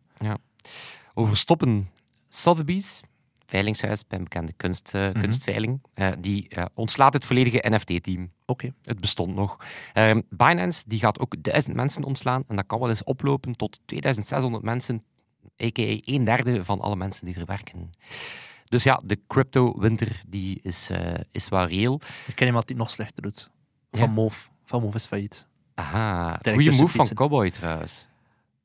Over 1.15 1.37
stoppen. 1.37 1.91
Sotheby's, 2.29 3.01
veilingshuis 3.49 4.07
bij 4.07 4.19
een 4.19 4.25
bekende 4.25 4.53
kunst, 4.53 4.95
eh, 4.95 5.09
Mhm. 5.09 5.21
kunstveiling, 5.21 5.83
eh, 5.95 6.09
die 6.19 6.49
eh, 6.49 6.65
ontslaat 6.75 7.13
het 7.13 7.25
volledige 7.25 7.65
NFT-team. 7.69 8.33
Oké. 8.47 8.73
Het 8.83 9.01
bestond 9.01 9.35
nog. 9.35 9.57
Ehm, 9.93 10.21
Binance 10.31 10.83
die 10.87 10.99
gaat 10.99 11.19
ook 11.21 11.43
duizend 11.43 11.77
mensen 11.77 12.05
ontslaan 12.05 12.45
en 12.49 12.57
dat 12.57 12.67
kan 12.67 12.79
wel 12.79 12.89
eens 12.89 13.05
oplopen 13.05 13.53
tot 13.57 13.81
2600 13.85 14.63
mensen, 14.65 15.05
a.k.a. 15.63 16.01
een 16.05 16.25
derde 16.25 16.65
van 16.65 16.81
alle 16.81 16.97
mensen 16.97 17.27
die 17.27 17.35
er 17.35 17.45
werken. 17.45 17.91
Dus 18.65 18.83
ja, 18.83 19.01
de 19.05 19.19
crypto-winter 19.27 20.23
die 20.29 20.59
is, 20.63 20.91
is 21.33 21.49
wel 21.49 21.67
reëel. 21.67 22.01
Ik 22.27 22.35
ken 22.35 22.47
iemand 22.47 22.67
die 22.67 22.77
nog 22.77 22.91
slechter 22.91 23.23
doet. 23.23 23.51
Ja? 23.91 23.99
Van 23.99 24.11
Moof. 24.11 24.51
Van 24.65 24.83
Moof 24.83 24.95
is 24.95 25.07
failliet. 25.07 25.47
Aha, 25.75 26.41
goede 26.43 26.71
move 26.77 26.89
van. 26.89 27.09
Cowboy 27.15 27.51
trouwens. 27.51 28.07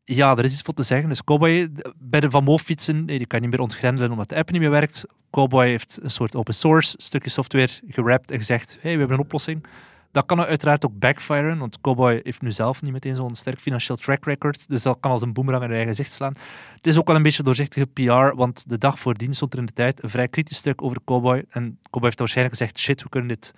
Ja, 0.06 0.36
er 0.38 0.44
is 0.44 0.54
iets 0.54 0.62
voor 0.62 0.74
te 0.74 0.84
zeggen. 0.84 1.10
Dus 1.10 1.24
Cowboy, 1.24 1.70
bij 1.98 2.20
de 2.20 2.30
Van 2.30 2.44
Moof 2.44 2.62
fietsen, 2.62 3.06
die 3.06 3.26
kan 3.26 3.42
niet 3.42 3.50
meer 3.50 3.60
ontgrendelen 3.60 4.12
omdat 4.12 4.30
de 4.30 4.36
app 4.36 4.52
niet 4.52 4.62
meer 4.62 4.70
werkt. 4.70 5.06
Cowboy 5.32 5.68
heeft 5.68 6.00
een 6.02 6.12
soort 6.12 6.36
open 6.36 6.54
source 6.54 6.96
stukje 6.98 7.30
software 7.30 7.72
gerapt 7.88 8.32
en 8.32 8.38
gezegd, 8.38 8.78
hey, 8.82 8.92
we 8.94 9.00
hebben 9.00 9.18
een 9.18 9.24
oplossing. 9.24 9.66
Dat 10.12 10.26
kan 10.26 10.42
uiteraard 10.42 10.86
ook 10.86 11.00
backfiren, 11.00 11.58
want 11.58 11.82
Cowboy 11.82 12.20
heeft 12.24 12.42
nu 12.42 12.52
zelf 12.52 12.82
niet 12.82 12.92
meteen 12.92 13.16
zo'n 13.16 13.36
sterk 13.36 13.60
financieel 13.60 13.98
track 13.98 14.26
record, 14.26 14.70
dus 14.70 14.82
dat 14.82 14.98
kan 15.00 15.12
als 15.12 15.22
een 15.22 15.34
boemerang 15.34 15.64
in 15.64 15.70
eigen 15.70 15.88
gezicht 15.88 16.12
slaan. 16.12 16.34
Het 16.76 16.88
is 16.88 16.98
ook 16.98 17.08
wel 17.08 17.16
een 17.16 17.22
beetje 17.22 17.44
doorzichtige 17.44 17.86
PR, 17.86 18.36
want 18.36 18.70
de 18.70 18.78
dag 18.78 19.00
voordien 19.00 19.34
stond 19.34 19.54
er 19.54 19.60
in 19.60 19.66
de 19.66 19.74
tijd 19.74 20.04
een 20.04 20.10
vrij 20.10 20.28
kritisch 20.28 20.58
stuk 20.58 20.82
over 20.82 20.98
Cowboy. 21.06 21.46
En 21.50 21.80
Cowboy 21.82 22.06
heeft 22.06 22.20
waarschijnlijk 22.20 22.58
gezegd, 22.58 22.80
shit, 22.80 23.04
we 23.04 23.10
kunnen 23.10 23.30
dit 23.30 23.54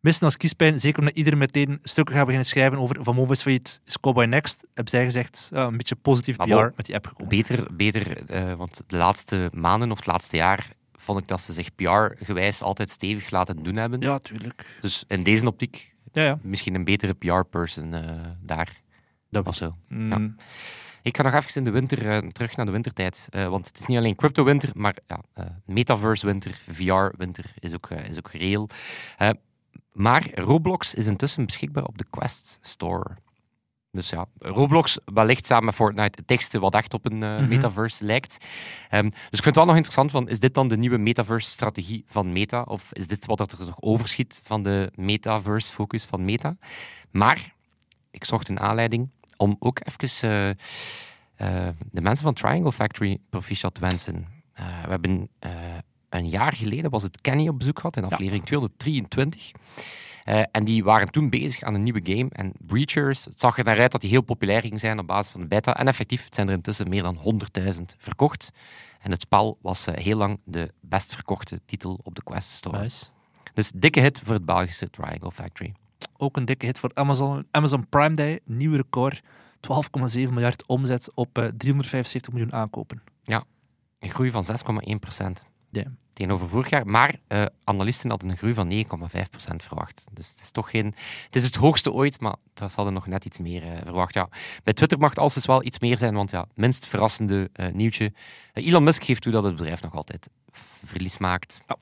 missen 0.00 0.24
als 0.24 0.36
kiespijn. 0.36 0.80
Zeker 0.80 0.98
omdat 0.98 1.16
iedereen 1.16 1.38
meteen 1.38 1.78
stukken 1.82 2.14
gaat 2.14 2.24
beginnen 2.24 2.48
schrijven 2.48 2.78
over 2.78 2.96
Van 3.00 3.14
Moof 3.14 3.30
is 3.30 3.42
failliet, 3.42 3.80
is 3.84 4.00
Cowboy 4.00 4.24
next. 4.24 4.60
Hebben 4.74 4.88
zij 4.88 5.04
gezegd, 5.04 5.48
ja, 5.52 5.66
een 5.66 5.76
beetje 5.76 5.96
positief 5.96 6.36
Maar 6.36 6.46
PR 6.46 6.76
met 6.76 6.86
die 6.86 6.94
app 6.94 7.06
gekomen. 7.06 7.28
Beter, 7.28 7.66
beter 7.72 8.30
eh, 8.30 8.52
want 8.52 8.82
de 8.86 8.96
laatste 8.96 9.50
maanden 9.52 9.90
of 9.90 9.96
het 9.96 10.06
laatste 10.06 10.36
jaar 10.36 10.68
vond 10.96 11.20
ik 11.20 11.28
dat 11.28 11.40
ze 11.40 11.52
zich 11.52 11.74
PR-gewijs 11.74 12.62
altijd 12.62 12.90
stevig 12.90 13.30
laten 13.30 13.62
doen 13.62 13.76
hebben. 13.76 14.00
Ja, 14.00 14.18
tuurlijk. 14.18 14.66
Dus 14.80 15.04
in 15.08 15.22
deze 15.22 15.46
optiek 15.46 15.94
Ja, 16.12 16.22
ja. 16.22 16.38
misschien 16.42 16.74
een 16.74 16.84
betere 16.84 17.14
PR-person 17.14 17.94
eh, 17.94 18.10
daar. 18.40 18.84
Dat 19.30 19.46
Of 19.46 19.54
zo. 19.54 19.76
Mm, 19.88 20.36
Ik 21.02 21.16
ga 21.16 21.22
nog 21.22 21.34
even 21.34 21.54
in 21.54 21.64
de 21.64 21.70
winter, 21.70 22.10
eh, 22.10 22.18
terug 22.28 22.56
naar 22.56 22.66
de 22.66 22.72
wintertijd. 22.72 23.26
Eh, 23.30 23.48
want 23.48 23.66
het 23.66 23.78
is 23.78 23.86
niet 23.86 23.98
alleen 23.98 24.14
crypto-winter, 24.14 24.70
maar 24.74 24.96
ja, 25.06 25.20
eh, 25.34 25.44
metaverse-winter, 25.64 26.60
VR-winter 26.68 27.52
is 27.58 27.74
ook, 27.74 27.90
is 27.90 28.18
ook 28.18 28.30
reëel. 28.30 28.68
Maar 29.92 30.30
Roblox 30.34 30.94
is 30.94 31.06
intussen 31.06 31.44
beschikbaar 31.46 31.84
op 31.84 31.98
de 31.98 32.06
Quest 32.10 32.58
Store. 32.60 33.16
Dus 33.90 34.10
ja, 34.10 34.26
Roblox 34.38 34.98
wellicht 35.04 35.46
samen 35.46 35.64
met 35.64 35.74
Fortnite 35.74 36.18
het 36.18 36.26
teksten 36.26 36.60
wat 36.60 36.74
echt 36.74 36.94
op 36.94 37.04
een 37.06 37.22
eh, 37.22 37.36
Mhm. 37.38 37.48
metaverse 37.48 38.04
lijkt. 38.04 38.36
Ehm, 38.90 39.02
dus 39.04 39.12
ik 39.12 39.30
vind 39.30 39.44
het 39.44 39.56
wel 39.56 39.64
nog 39.64 39.74
interessant 39.74 40.10
van, 40.10 40.28
is 40.28 40.40
dit 40.40 40.54
dan 40.54 40.68
de 40.68 40.76
nieuwe 40.76 40.96
metaverse-strategie 40.98 42.04
van 42.06 42.32
Meta? 42.32 42.62
Of 42.62 42.92
is 42.92 43.06
dit 43.06 43.26
wat 43.26 43.40
er 43.52 43.58
nog 43.66 43.80
overschiet 43.80 44.40
van 44.44 44.62
de 44.62 44.92
metaverse-focus 44.94 46.04
van 46.04 46.24
Meta? 46.24 46.56
Maar 47.10 47.54
ik 48.10 48.24
zocht 48.24 48.48
een 48.48 48.60
aanleiding 48.60 49.10
om 49.36 49.56
ook 49.58 49.80
even 49.84 50.28
eh, 50.30 50.48
eh, 51.68 51.74
de 51.90 52.00
mensen 52.00 52.24
van 52.24 52.34
Triangle 52.34 52.72
Factory 52.72 53.18
proficiat 53.30 53.74
te 53.74 53.80
wensen. 53.80 54.26
We 54.54 54.62
hebben 54.90 55.30
een 56.16 56.28
jaar 56.28 56.52
geleden, 56.52 56.90
was 56.90 57.02
het 57.02 57.20
Kenny 57.20 57.48
op 57.48 57.58
bezoek 57.58 57.78
gehad 57.78 57.96
in 57.96 58.04
aflevering 58.04 58.44
223. 58.44 59.52
Eh, 60.24 60.42
en 60.50 60.64
die 60.64 60.84
waren 60.84 61.10
toen 61.10 61.30
bezig 61.30 61.62
aan 61.62 61.74
een 61.74 61.82
nieuwe 61.82 62.00
game. 62.02 62.28
En 62.32 62.52
Breachers, 62.58 63.24
het 63.24 63.40
zag 63.40 63.58
er 63.58 63.64
naar 63.64 63.78
uit 63.78 63.92
dat 63.92 64.00
die 64.00 64.10
heel 64.10 64.20
populair 64.20 64.60
ging 64.60 64.80
zijn 64.80 64.98
op 64.98 65.06
basis 65.06 65.32
van 65.32 65.40
de 65.40 65.46
beta. 65.46 65.76
En 65.76 65.88
effectief, 65.88 66.24
het 66.24 66.34
zijn 66.34 66.48
er 66.48 66.54
intussen 66.54 66.88
meer 66.88 67.02
dan 67.02 67.18
100.000 67.18 67.96
verkocht. 67.98 68.50
En 69.00 69.10
het 69.10 69.20
spel 69.20 69.58
was 69.62 69.86
eh, 69.86 70.04
heel 70.04 70.16
lang 70.16 70.40
de 70.44 70.72
best 70.80 71.14
verkochte 71.14 71.60
titel 71.66 72.00
op 72.02 72.14
de 72.14 72.22
Quest 72.22 72.48
Store. 72.48 72.78
nice. 72.78 73.04
Dus 73.54 73.72
dikke 73.74 74.00
hit 74.00 74.18
voor 74.18 74.34
het 74.34 74.44
Belgische 74.44 74.90
Triangle 74.90 75.30
Factory. 75.30 75.74
Ook 76.16 76.36
een 76.36 76.44
dikke 76.44 76.66
hit 76.66 76.78
voor 76.78 76.90
Amazon. 76.94 77.46
Amazon 77.50 77.88
Prime 77.88 78.14
Day, 78.14 78.40
nieuw 78.44 78.76
record. 78.76 79.22
12,7 79.22 79.28
miljard 80.12 80.66
omzet 80.66 81.10
op 81.14 81.38
eh, 81.38 81.44
375 81.56 82.32
miljoen 82.32 82.52
aankopen. 82.52 83.02
Een 83.98 84.10
groei 84.10 84.30
van 84.30 84.44
6,1 84.44 84.98
procent. 85.00 85.44
Ja. 85.70 85.84
Tegenover 86.16 86.48
vorig 86.48 86.70
jaar. 86.70 86.86
Maar 86.86 87.14
eh, 87.26 87.44
analisten 87.64 88.10
hadden 88.10 88.28
een 88.28 88.36
groei 88.36 88.54
van 88.54 88.72
9,5 88.72 89.30
procent 89.30 89.62
verwacht. 89.62 90.04
Dus 90.12 90.30
het 90.30 90.40
is 90.40 90.50
toch 90.50 90.70
geen... 90.70 90.94
Het 91.24 91.36
is 91.36 91.44
het 91.44 91.56
hoogste 91.56 91.92
ooit, 91.92 92.20
maar 92.20 92.34
ze 92.54 92.64
hadden 92.74 92.92
nog 92.92 93.06
net 93.06 93.24
iets 93.24 93.38
meer 93.38 93.62
eh, 93.62 93.78
verwacht. 93.84 94.14
Ja, 94.14 94.28
bij 94.64 94.72
Twitter 94.72 94.98
mag 94.98 95.10
het 95.10 95.18
alles 95.18 95.46
wel 95.46 95.64
iets 95.64 95.78
meer 95.78 95.98
zijn, 95.98 96.14
want 96.14 96.30
ja, 96.30 96.46
minst 96.54 96.86
verrassende 96.86 97.50
eh, 97.52 97.72
nieuwtje. 97.72 98.12
Elon 98.52 98.84
Musk 98.84 99.04
geeft 99.04 99.22
toe 99.22 99.32
dat 99.32 99.44
het 99.44 99.56
bedrijf 99.56 99.82
nog 99.82 99.94
altijd 99.94 100.28
verlies 100.84 101.18
maakt. 101.18 101.60
Ja. 101.66 101.76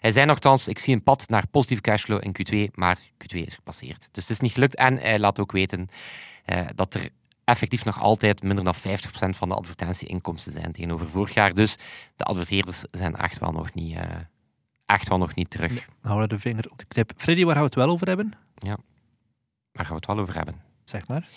Hij 0.00 0.12
zei 0.12 0.26
nogthans, 0.26 0.68
ik 0.68 0.78
zie 0.78 0.94
een 0.94 1.02
pad 1.02 1.28
naar 1.28 1.46
positieve 1.46 1.82
cashflow 1.82 2.24
in 2.24 2.36
Q2, 2.68 2.74
maar 2.74 2.98
Q2 2.98 3.38
is 3.38 3.54
gepasseerd. 3.54 4.08
Dus 4.12 4.22
het 4.22 4.32
is 4.32 4.40
niet 4.40 4.52
gelukt. 4.52 4.74
En 4.74 4.98
hij 4.98 5.18
laat 5.18 5.38
ook 5.38 5.52
weten 5.52 5.88
dat 6.74 6.94
er 6.94 7.10
effectief 7.50 7.84
nog 7.84 8.00
altijd 8.00 8.42
minder 8.42 8.64
dan 8.64 8.74
50% 8.74 8.78
van 9.30 9.48
de 9.48 9.54
advertentieinkomsten 9.54 10.52
zijn 10.52 10.72
tegenover 10.72 11.10
vorig 11.10 11.34
jaar. 11.34 11.54
Dus 11.54 11.76
de 12.16 12.24
adverteerders 12.24 12.82
zijn 12.90 13.16
echt 13.16 13.38
wel 13.38 13.52
nog 13.52 13.74
niet, 13.74 13.96
eh, 13.96 14.04
echt 14.86 15.08
wel 15.08 15.18
nog 15.18 15.34
niet 15.34 15.50
terug. 15.50 15.88
Houden 16.00 16.28
we 16.28 16.34
de 16.34 16.40
vinger 16.40 16.70
op 16.70 16.78
de 16.78 16.84
knip. 16.84 17.12
Freddy, 17.16 17.44
waar 17.44 17.52
gaan 17.52 17.62
we 17.62 17.68
het 17.68 17.78
wel 17.78 17.88
over 17.88 18.06
hebben? 18.06 18.32
Daar 19.72 19.84
gaan 19.84 19.88
we 19.88 19.94
het 19.94 20.06
wel 20.06 20.18
over 20.18 20.36
hebben. 20.36 20.54
Zeg 20.84 21.08
maar. 21.08 21.28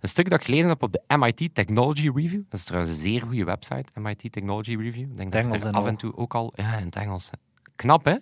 Een 0.00 0.08
stuk 0.08 0.30
dat 0.30 0.38
ik 0.38 0.44
gelezen 0.44 0.68
heb 0.68 0.82
op 0.82 0.92
de 0.92 1.16
MIT 1.16 1.54
Technology 1.54 2.10
Review. 2.14 2.42
Dat 2.48 2.58
is 2.58 2.64
trouwens 2.64 2.92
een 2.92 3.00
zeer 3.00 3.22
goede 3.22 3.44
website, 3.44 3.84
MIT 4.00 4.32
Technology 4.32 4.76
Review. 4.76 5.10
Ik 5.10 5.16
denk 5.16 5.32
dat 5.32 5.44
ik 5.54 5.64
er 5.64 5.70
af 5.70 5.86
en 5.86 5.96
toe 5.96 6.16
ook 6.16 6.34
al... 6.34 6.52
Ja, 6.56 6.76
in 6.76 6.84
het 6.84 6.96
Engels. 6.96 7.30
Knap, 7.76 8.04
hè? 8.04 8.16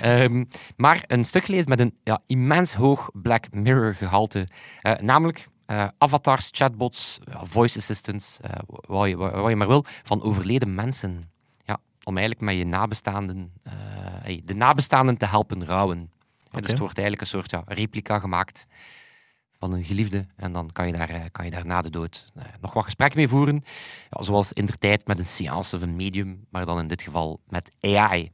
Ehm, 0.00 0.44
maar 0.76 1.04
een 1.06 1.24
stuk 1.24 1.44
gelezen 1.44 1.68
met 1.68 1.80
een 1.80 1.94
ja, 2.04 2.22
immens 2.26 2.74
hoog 2.74 3.10
Black 3.12 3.52
Mirror 3.52 3.94
gehalte. 3.94 4.48
Eh, 4.82 4.98
namelijk 4.98 5.48
eh, 5.68 5.88
avatars, 5.98 6.48
chatbots, 6.52 7.18
ja, 7.24 7.44
voice 7.44 7.78
assistants, 7.78 8.40
eh, 8.40 8.50
wat, 8.66 9.08
je, 9.08 9.16
wat, 9.16 9.48
je 9.48 9.56
maar 9.56 9.66
wil, 9.66 9.84
van 10.02 10.22
overleden 10.22 10.74
mensen. 10.74 11.30
Ja, 11.64 11.78
om 12.04 12.16
eigenlijk 12.16 12.46
met 12.46 12.56
je 12.56 12.64
nabestaanden, 12.64 13.52
eh, 13.62 13.72
hey, 14.22 14.42
de 14.44 14.54
nabestaanden 14.54 15.16
te 15.16 15.26
helpen 15.26 15.64
rouwen. 15.64 16.10
Ja, 16.50 16.60
dus 16.60 16.70
het 16.70 16.78
wordt 16.78 16.98
eigenlijk 16.98 17.20
een 17.20 17.38
soort 17.38 17.50
ja, 17.50 17.62
replica 17.66 18.18
gemaakt 18.18 18.66
van 19.58 19.72
een 19.72 19.84
geliefde. 19.84 20.26
En 20.36 20.52
dan 20.52 20.70
kan 20.72 20.86
je 20.86 20.92
daar, 20.92 21.10
eh, 21.10 21.20
kan 21.32 21.44
je 21.44 21.50
daar 21.50 21.66
na 21.66 21.82
de 21.82 21.90
dood 21.90 22.30
eh, 22.34 22.42
nog 22.60 22.72
wat 22.72 22.84
gesprek 22.84 23.14
mee 23.14 23.28
voeren. 23.28 23.64
Zoals 24.10 24.52
in 24.52 24.66
de 24.66 24.78
tijd 24.78 25.06
met 25.06 25.18
een 25.18 25.26
seance 25.26 25.76
of 25.76 25.82
een 25.82 25.96
medium, 25.96 26.46
maar 26.50 26.66
dan 26.66 26.78
in 26.78 26.88
dit 26.88 27.02
geval 27.02 27.40
met 27.48 27.72
AI. 27.80 28.30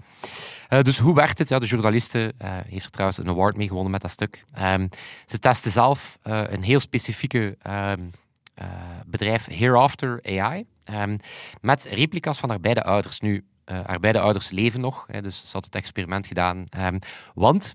Eh, 0.69 0.83
dus 0.83 0.99
hoe 0.99 1.15
werkt 1.15 1.39
het? 1.39 1.49
De 1.49 1.67
journaliste 1.67 2.35
heeft 2.67 2.85
er 2.85 2.91
trouwens 2.91 3.19
een 3.19 3.29
award 3.29 3.57
mee 3.57 3.67
gewonnen 3.67 3.93
met 3.93 4.01
dat 4.01 4.11
stuk. 4.11 4.45
Ehm, 4.53 4.89
ze 5.27 5.39
testen 5.39 5.71
zelf 5.71 6.19
een 6.23 6.63
heel 6.63 6.81
specifieke 6.81 7.57
ehm, 7.63 8.01
eh, 8.55 8.67
bedrijf, 9.07 9.47
Hereafter 9.47 10.21
AI, 10.23 10.67
ehm, 10.85 11.17
met 11.61 11.85
replica's 11.85 12.39
van 12.39 12.49
haar 12.49 12.61
beide 12.61 12.83
ouders. 12.83 13.21
Nu, 13.21 13.45
haar 13.65 14.01
beide 14.01 14.21
ouders 14.21 14.51
leven 14.51 14.81
nog, 14.81 15.05
hè, 15.07 15.23
dus 15.23 15.39
ze 15.39 15.53
had 15.53 15.65
het 15.65 15.75
experiment 15.75 16.27
gedaan. 16.27 16.65
Want, 17.35 17.75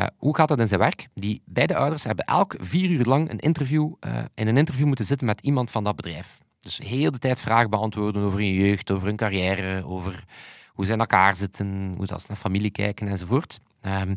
eh, 0.00 0.06
hoe 0.16 0.36
gaat 0.36 0.48
dat 0.48 0.60
in 0.60 0.68
zijn 0.68 0.80
werk? 0.80 1.08
Die 1.14 1.42
beide 1.44 1.76
ouders 1.76 2.04
hebben 2.04 2.24
elk 2.24 2.54
vier 2.58 2.90
uur 2.90 3.04
lang 3.04 3.30
een 3.30 3.38
interview, 3.38 3.92
eh, 4.00 4.24
in 4.34 4.46
een 4.48 4.56
interview 4.56 4.86
moeten 4.86 5.04
zitten 5.04 5.26
met 5.26 5.40
iemand 5.40 5.70
van 5.70 5.84
dat 5.84 5.96
bedrijf. 5.96 6.38
Dus 6.60 6.78
heel 6.78 7.10
de 7.10 7.18
tijd 7.18 7.40
vragen 7.40 7.70
beantwoorden 7.70 8.22
over 8.22 8.38
hun 8.38 8.52
jeugd, 8.52 8.90
over 8.90 9.06
hun 9.06 9.16
carrière, 9.16 9.84
over 9.84 10.24
hoe 10.72 10.84
ze 10.84 10.92
in 10.92 11.00
elkaar 11.00 11.36
zitten, 11.36 11.94
hoe 11.96 12.06
ze 12.06 12.18
naar 12.28 12.36
familie 12.36 12.70
kijken 12.70 13.08
enzovoort. 13.08 13.60
Ehm, 13.80 14.14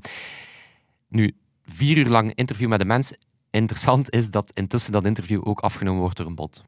nu, 1.08 1.36
vier 1.66 1.98
uur 1.98 2.08
lang 2.10 2.34
interview 2.36 2.70
met 2.70 2.82
een 2.82 2.88
mens. 2.88 3.14
Interessant 3.50 4.12
is 4.12 4.32
dat 4.32 4.52
intussen 4.54 4.92
dat 4.92 5.06
interview 5.06 5.48
ook 5.48 5.60
afgenomen 5.60 6.02
wordt 6.02 6.18
door 6.18 6.26
een 6.26 6.36
bot. 6.36 6.64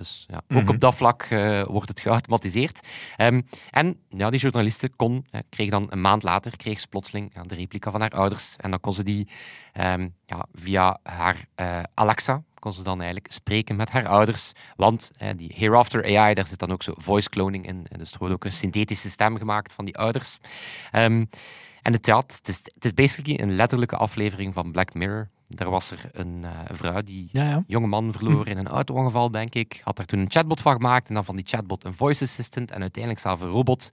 Dus 0.00 0.26
ja, 0.28 0.36
ook 0.36 0.62
Mhm. 0.62 0.68
op 0.68 0.80
dat 0.80 0.94
vlak 0.94 1.22
eh, 1.22 1.62
wordt 1.62 1.88
het 1.88 2.00
geautomatiseerd. 2.00 2.80
Ehm, 3.16 3.40
en 3.70 3.96
ja, 4.08 4.30
die 4.30 4.40
journaliste 4.40 4.88
kon, 4.96 5.26
kreeg 5.48 5.70
dan 5.70 5.86
een 5.90 6.00
maand 6.00 6.22
later 6.22 6.56
kreeg 6.56 6.80
ze 6.80 6.88
plotseling 6.88 7.42
de 7.46 7.54
replica 7.54 7.90
van 7.90 8.00
haar 8.00 8.10
ouders. 8.10 8.56
En 8.56 8.70
dan 8.70 8.80
kon 8.80 8.92
ze 8.92 9.02
die 9.04 9.28
ehm, 9.72 10.08
ja, 10.26 10.46
via 10.52 10.98
haar 11.02 11.44
eh, 11.54 11.82
Alexa 11.94 12.42
kon 12.58 12.72
ze 12.72 12.82
dan 12.82 12.98
eigenlijk 13.00 13.32
spreken 13.32 13.76
met 13.76 13.90
haar 13.90 14.06
ouders. 14.06 14.52
Want 14.76 15.10
eh, 15.18 15.28
die 15.36 15.52
Hereafter 15.56 16.18
AI, 16.18 16.34
daar 16.34 16.46
zit 16.46 16.58
dan 16.58 16.72
ook 16.72 16.82
zo 16.82 16.92
voice 16.96 17.28
cloning 17.28 17.66
in. 17.66 17.86
Dus 17.98 18.12
er 18.12 18.18
wordt 18.18 18.34
ook 18.34 18.44
een 18.44 18.52
synthetische 18.52 19.10
stem 19.10 19.36
gemaakt 19.36 19.72
van 19.72 19.84
die 19.84 19.98
ouders. 19.98 20.38
Ehm, 20.90 21.24
en 21.82 21.92
het, 21.92 22.06
ja, 22.06 22.16
het, 22.16 22.48
is, 22.48 22.56
het 22.74 22.84
is 22.84 22.94
basically 22.94 23.40
een 23.40 23.54
letterlijke 23.54 23.96
aflevering 23.96 24.54
van 24.54 24.72
Black 24.72 24.94
Mirror. 24.94 25.28
Daar 25.54 25.70
was 25.70 25.90
er 25.90 26.00
een 26.12 26.44
eh, 26.44 26.50
vrouw 26.72 27.02
die 27.02 27.28
Ja, 27.32 27.44
ja. 27.48 27.64
jonge 27.66 27.86
man 27.86 28.12
verloor 28.12 28.48
in 28.48 28.58
een 28.58 28.68
auto-ongeval, 28.68 29.30
denk 29.30 29.54
ik. 29.54 29.80
Had 29.84 29.96
daar 29.96 30.06
toen 30.06 30.18
een 30.20 30.30
chatbot 30.30 30.60
van 30.60 30.72
gemaakt 30.72 31.08
en 31.08 31.14
dan 31.14 31.24
van 31.24 31.36
die 31.36 31.44
chatbot 31.48 31.84
een 31.84 31.94
voice 31.94 32.24
assistant 32.24 32.70
en 32.70 32.80
uiteindelijk 32.80 33.22
zelf 33.22 33.40
een 33.40 33.48
robot. 33.48 33.90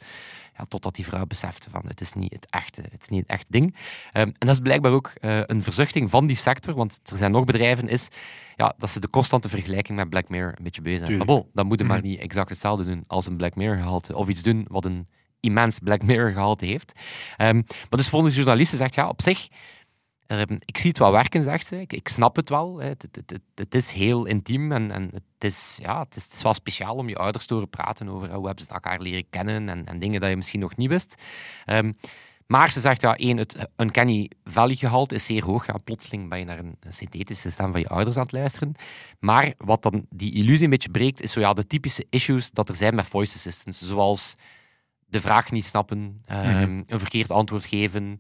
Ja, 0.57 0.65
totdat 0.67 0.95
die 0.95 1.05
vrouw 1.05 1.25
besefte 1.25 1.69
van 1.69 1.81
het 1.87 2.01
is 2.01 2.13
niet 2.13 2.33
het 2.33 2.47
echte, 2.49 2.81
het 2.91 3.01
is 3.01 3.07
niet 3.07 3.19
het 3.21 3.29
echt 3.29 3.45
ding. 3.49 3.75
Ehm, 4.11 4.21
en 4.27 4.33
dat 4.37 4.49
is 4.49 4.59
blijkbaar 4.59 4.91
ook 4.91 5.07
eh, 5.21 5.39
een 5.45 5.63
verzuchting 5.63 6.09
van 6.09 6.27
die 6.27 6.35
sector, 6.35 6.73
want 6.75 6.99
er 7.03 7.17
zijn 7.17 7.31
nog 7.31 7.43
bedrijven 7.45 7.87
is 7.87 8.07
ja, 8.55 8.73
dat 8.77 8.89
ze 8.89 8.99
de 8.99 9.09
constante 9.09 9.49
vergelijking 9.49 9.97
met 9.97 10.09
Black 10.09 10.29
Mirror 10.29 10.53
een 10.57 10.63
beetje 10.63 10.81
beu 10.81 10.97
zijn. 10.97 11.17
Maar 11.17 11.25
bon, 11.25 11.45
dan 11.53 11.65
moet 11.67 11.79
je 11.79 11.85
maar 11.85 11.97
Mhm. 11.99 12.07
niet 12.07 12.19
exact 12.19 12.49
hetzelfde 12.49 12.83
doen 12.85 13.03
als 13.07 13.25
een 13.25 13.37
Black 13.37 13.55
Mirror 13.55 13.77
gehalte 13.77 14.15
of 14.15 14.27
iets 14.29 14.43
doen 14.43 14.65
wat 14.69 14.85
een 14.85 15.07
immens 15.39 15.79
Black 15.79 16.03
Mirror 16.03 16.31
gehalte 16.31 16.65
heeft. 16.65 16.91
Ehm, 17.37 17.55
maar 17.55 17.65
dus 17.89 18.09
volgens 18.09 18.33
de 18.33 18.39
journalisten 18.39 18.77
zegt 18.77 18.95
ja, 18.95 19.07
op 19.07 19.21
zich 19.21 19.47
ik 20.65 20.77
zie 20.77 20.89
het 20.89 20.99
wel 20.99 21.11
werken, 21.11 21.43
zegt 21.43 21.67
ze. 21.67 21.81
Ik, 21.81 21.93
ik 21.93 22.07
snap 22.07 22.35
het 22.35 22.49
wel. 22.49 22.77
Hè. 22.77 22.87
Het, 22.87 23.01
het, 23.11 23.29
het, 23.31 23.41
het 23.55 23.75
is 23.75 23.91
heel 23.91 24.25
intiem 24.25 24.71
en, 24.71 24.91
en 24.91 25.09
het, 25.13 25.43
is, 25.43 25.77
ja, 25.81 25.99
het, 25.99 26.15
is, 26.15 26.23
het 26.23 26.33
is 26.33 26.41
wel 26.41 26.53
speciaal 26.53 26.95
om 26.95 27.09
je 27.09 27.15
ouders 27.17 27.45
te 27.45 27.53
horen 27.53 27.69
praten 27.69 28.09
over 28.09 28.33
hoe 28.33 28.45
hebben 28.45 28.65
ze 28.65 28.71
elkaar 28.71 29.01
leren 29.01 29.29
kennen 29.29 29.69
en, 29.69 29.85
en 29.85 29.99
dingen 29.99 30.21
dat 30.21 30.29
je 30.29 30.35
misschien 30.35 30.59
nog 30.59 30.75
niet 30.75 30.89
wist. 30.89 31.15
Ehm, 31.65 31.91
maar 32.47 32.71
ze 32.71 32.79
zegt, 32.79 33.01
ja, 33.01 33.15
één, 33.15 33.37
het 33.37 33.67
uncanny 33.77 34.31
valley 34.43 34.75
gehalte 34.75 35.15
is 35.15 35.25
zeer 35.25 35.45
hoog. 35.45 35.65
Ja, 35.67 35.77
plotseling 35.83 36.29
ben 36.29 36.39
je 36.39 36.45
naar 36.45 36.59
een, 36.59 36.77
een 36.79 36.93
synthetische 36.93 37.51
stem 37.51 37.71
van 37.71 37.81
je 37.81 37.87
ouders 37.87 38.15
aan 38.17 38.23
het 38.23 38.31
luisteren. 38.31 38.73
Maar 39.19 39.53
wat 39.57 39.81
dan 39.81 40.05
die 40.09 40.33
illusie 40.33 40.63
een 40.63 40.69
beetje 40.69 40.89
breekt, 40.89 41.21
is 41.21 41.31
zo, 41.31 41.39
ja, 41.39 41.53
de 41.53 41.67
typische 41.67 42.05
issues 42.09 42.51
dat 42.51 42.69
er 42.69 42.75
zijn 42.75 42.95
met 42.95 43.05
voice 43.05 43.35
assistants. 43.35 43.81
Zoals 43.81 44.35
de 45.05 45.19
vraag 45.19 45.51
niet 45.51 45.65
snappen, 45.65 46.21
ehm, 46.25 46.61
Mhm. 46.61 46.83
een 46.87 46.99
verkeerd 46.99 47.31
antwoord 47.31 47.65
geven, 47.65 48.17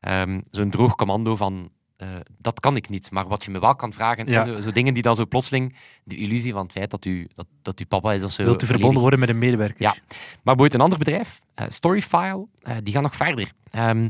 ehm, 0.00 0.40
zo'n 0.50 0.70
droog 0.70 0.94
commando 0.94 1.36
van 1.36 1.70
eh, 1.98 2.08
dat 2.38 2.60
kan 2.60 2.76
ik 2.76 2.88
niet, 2.88 3.10
maar 3.10 3.28
wat 3.28 3.44
je 3.44 3.50
me 3.50 3.58
wel 3.60 3.76
kan 3.76 3.92
vragen, 3.92 4.26
Ja. 4.26 4.44
zo, 4.44 4.60
zo 4.60 4.70
dingen 4.70 4.94
die 4.94 5.02
dan 5.02 5.14
zo 5.14 5.26
plotseling 5.26 5.76
de 6.04 6.16
illusie 6.16 6.52
van 6.52 6.62
het 6.62 6.72
feit 6.72 6.90
dat 6.90 7.04
u, 7.04 7.28
dat, 7.34 7.46
dat 7.62 7.78
uw 7.78 7.86
papa 7.86 8.12
is 8.12 8.24
of 8.24 8.30
zo. 8.30 8.44
Wilt 8.44 8.62
u 8.62 8.66
verbonden 8.66 9.00
worden 9.00 9.18
met 9.18 9.28
een 9.28 9.38
medewerker? 9.38 9.82
Ja. 9.82 9.90
Maar 9.90 10.30
bijvoorbeeld 10.42 10.74
een 10.74 10.80
ander 10.80 10.98
bedrijf, 10.98 11.40
eh, 11.54 11.66
Storyfile, 11.68 12.46
eh, 12.62 12.76
die 12.82 12.92
gaan 12.94 13.02
nog 13.02 13.16
verder. 13.16 13.52
Ehm, 13.70 14.08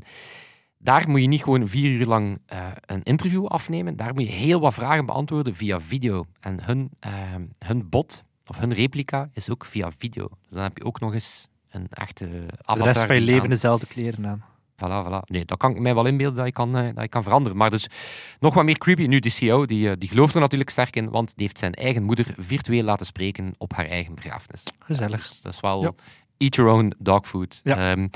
daar 0.79 1.09
moet 1.09 1.21
je 1.21 1.27
niet 1.27 1.43
gewoon 1.43 1.69
vier 1.69 1.91
uur 1.91 2.07
lang 2.07 2.41
een 2.87 3.03
interview 3.03 3.47
afnemen. 3.47 3.97
Daar 3.97 4.15
moet 4.15 4.23
je 4.27 4.33
heel 4.33 4.61
wat 4.61 4.75
vragen 4.75 5.07
beantwoorden 5.07 5.55
via 5.55 5.81
video. 5.81 6.25
En 6.41 6.65
hun, 6.65 6.91
ehm, 7.01 7.43
hun 7.59 7.89
bot, 7.89 8.23
of 8.47 8.59
hun 8.59 8.73
replica, 8.75 9.31
is 9.33 9.51
ook 9.51 9.65
via 9.65 9.91
video. 9.99 10.29
Dus 10.43 10.51
dan 10.51 10.63
heb 10.63 10.79
je 10.79 10.85
ook 10.85 11.01
nog 11.01 11.13
eens 11.13 11.49
een 11.71 11.87
echte 11.91 12.29
avatar. 12.65 12.77
De 12.87 12.93
rest 12.93 13.05
van 13.07 13.15
je 13.15 13.21
leven 13.21 13.49
dezelfde 13.49 13.87
kleren 13.87 14.27
aan. 14.27 14.45
Voilà, 14.85 15.07
voilà. 15.07 15.21
Nee, 15.27 15.45
dat 15.45 15.59
kan 15.59 15.71
ik 15.71 15.79
mij 15.79 15.95
wel 15.95 16.07
inbeelden 16.07 16.37
dat 16.37 16.47
je 16.47 16.53
kan, 16.53 16.77
eh, 16.77 16.85
dat 16.95 17.03
je 17.03 17.09
kan 17.09 17.23
veranderen. 17.23 17.59
Maar 17.59 17.71
dus 17.71 17.89
nog 18.41 18.55
wat 18.55 18.65
meer 18.65 18.79
creepy. 18.79 19.07
Nu, 19.07 19.19
die 19.19 19.31
CEO 19.31 19.67
die, 19.67 19.91
eh, 19.91 19.97
die 19.99 20.09
gelooft 20.09 20.35
er 20.35 20.41
natuurlijk 20.41 20.71
sterk 20.71 20.97
in, 20.97 21.11
want 21.11 21.33
die 21.37 21.47
heeft 21.47 21.59
zijn 21.59 21.75
eigen 21.75 22.03
moeder 22.03 22.35
virtueel 22.37 22.83
laten 22.85 23.07
spreken 23.07 23.55
op 23.59 23.73
haar 23.75 23.87
eigen 23.87 24.15
begrafenis. 24.15 24.63
Gezellig. 24.79 25.35
Dat 25.43 25.53
is 25.53 25.61
wel 25.61 25.83
Ja. 25.83 25.93
eat 26.37 26.55
your 26.55 26.71
own 26.73 26.93
dog 26.99 27.27
food. 27.29 27.61
Ja. 27.65 27.91
Ehm, 27.91 28.09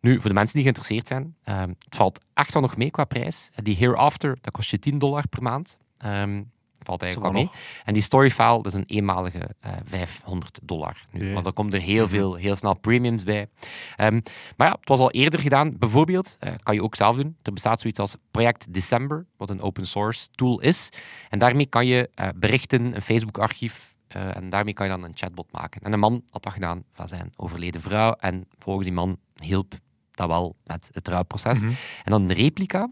nu, 0.00 0.20
voor 0.20 0.28
de 0.28 0.34
mensen 0.34 0.54
die 0.54 0.62
geïnteresseerd 0.62 1.06
zijn, 1.06 1.34
ehm, 1.44 1.68
het 1.68 1.96
valt 1.96 2.20
echt 2.34 2.52
wel 2.52 2.62
nog 2.62 2.76
mee 2.76 2.90
qua 2.90 3.04
prijs. 3.04 3.50
Die 3.54 3.76
Hereafter, 3.76 4.38
dat 4.40 4.52
kost 4.52 4.70
je 4.70 4.78
10 4.78 4.98
dollar 4.98 5.28
per 5.28 5.42
maand. 5.42 5.78
Ehm, 5.98 6.42
valt 6.86 7.02
eigenlijk 7.02 7.32
wel 7.32 7.42
mee. 7.42 7.50
En 7.84 7.94
die 7.94 8.02
Storyfile, 8.02 8.62
dat 8.62 8.66
is 8.66 8.74
een 8.74 8.84
eenmalige 8.86 9.48
eh 9.60 9.72
500 9.84 10.58
dollar. 10.62 10.96
Nu. 11.10 11.32
Maar 11.32 11.42
daar 11.42 11.52
komt 11.52 11.72
er 11.72 11.80
heel 11.80 12.02
Mhm. 12.04 12.10
veel, 12.14 12.34
heel 12.34 12.56
snel 12.56 12.74
premiums 12.74 13.22
bij. 13.24 13.48
Ehm, 13.96 14.20
maar 14.56 14.66
ja, 14.68 14.76
het 14.80 14.88
was 14.88 14.98
al 14.98 15.10
eerder 15.10 15.40
gedaan. 15.40 15.78
Bijvoorbeeld, 15.78 16.36
eh, 16.40 16.52
kan 16.62 16.74
je 16.74 16.82
ook 16.82 16.94
zelf 16.94 17.16
doen. 17.16 17.36
Er 17.42 17.52
bestaat 17.52 17.80
zoiets 17.80 17.98
als 17.98 18.16
Project 18.30 18.72
December, 18.72 19.26
wat 19.36 19.50
een 19.50 19.60
open 19.60 19.86
source 19.86 20.28
tool 20.34 20.60
is. 20.60 20.88
En 21.30 21.38
daarmee 21.38 21.66
kan 21.66 21.86
je 21.86 22.10
eh, 22.14 22.28
berichten, 22.36 22.94
een 22.94 23.02
Facebook-archief, 23.02 23.94
eh, 24.08 24.36
en 24.36 24.50
daarmee 24.50 24.74
kan 24.74 24.86
je 24.86 24.92
dan 24.92 25.02
een 25.04 25.12
chatbot 25.16 25.52
maken. 25.52 25.80
En 25.82 25.92
een 25.92 25.98
man 25.98 26.22
had 26.30 26.42
dat 26.42 26.52
gedaan 26.52 26.84
van 26.92 27.08
zijn 27.08 27.30
overleden 27.36 27.80
vrouw. 27.80 28.12
En 28.12 28.46
volgens 28.58 28.86
die 28.86 28.94
man 28.94 29.18
hielp 29.40 29.74
dat 30.10 30.28
wel 30.28 30.56
met 30.64 30.90
het 30.92 31.08
rouwproces. 31.08 31.58
Mhm. 31.60 31.72
En 32.04 32.10
dan 32.10 32.26
de 32.26 32.34
replica. 32.34 32.90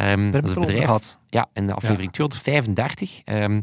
Ehm, 0.00 0.30
dat 0.30 0.44
is 0.44 0.50
een 0.54 0.60
bedrijf. 0.60 0.84
gehad. 0.84 1.20
Ja, 1.28 1.48
in 1.52 1.66
de 1.66 1.74
aflevering 1.74 2.12
235. 2.12 3.20
ehm, 3.24 3.60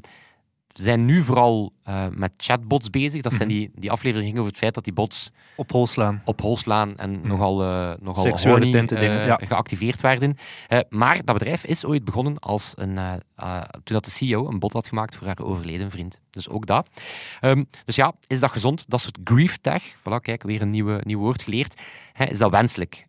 zijn 0.74 1.06
nu 1.06 1.24
vooral 1.24 1.74
eh, 1.84 2.06
met 2.12 2.34
chatbots 2.38 2.90
bezig. 2.90 3.22
Dat 3.22 3.34
zijn 3.34 3.48
Mhm. 3.48 3.58
die, 3.58 3.72
die 3.76 3.92
aflevering 3.92 4.28
ging 4.28 4.38
over 4.40 4.52
het 4.52 4.60
feit 4.60 4.74
dat 4.74 4.84
die 4.84 4.94
bots 4.94 5.32
Op 5.56 5.72
hol 5.72 5.88
slaan. 5.88 6.22
op 6.26 6.42
hol 6.42 6.58
slaan 6.58 6.98
en 6.98 7.28
nogal, 7.28 7.64
eh 7.64 7.92
nogal 8.00 8.24
Seksuele 8.24 8.66
horny, 8.66 8.86
dingen, 8.86 9.20
eh, 9.22 9.26
ja. 9.26 9.40
geactiveerd 9.44 10.02
werden. 10.02 10.38
Maar 10.90 11.16
dat 11.24 11.38
bedrijf 11.38 11.64
is 11.66 11.86
ooit 11.86 12.04
begonnen 12.04 12.40
als 12.40 12.74
een, 12.76 12.96
toen 13.84 13.96
dat 13.96 14.06
de 14.06 14.12
CEO 14.12 14.48
een 14.48 14.60
bot 14.60 14.74
had 14.74 14.88
gemaakt 14.88 15.16
voor 15.16 15.28
haar 15.28 15.40
overleden 15.44 15.92
vriend. 15.92 16.22
Dus 16.30 16.50
ook 16.50 16.66
dat. 16.66 16.90
Ehm, 17.40 17.64
dus 17.86 17.96
ja, 17.96 18.14
is 18.28 18.40
dat 18.40 18.52
gezond? 18.52 18.86
Dat 18.88 19.02
soort 19.02 19.18
grief 19.24 19.58
tag, 19.58 19.84
voilà, 19.98 20.22
kijk, 20.22 20.44
weer 20.44 20.62
een 20.62 20.70
nieuwe, 20.70 21.02
nieuw 21.04 21.20
woord 21.20 21.44
geleerd. 21.44 21.82
Hè, 22.14 22.26
is 22.26 22.38
dat 22.38 22.52
wenselijk? 22.52 23.06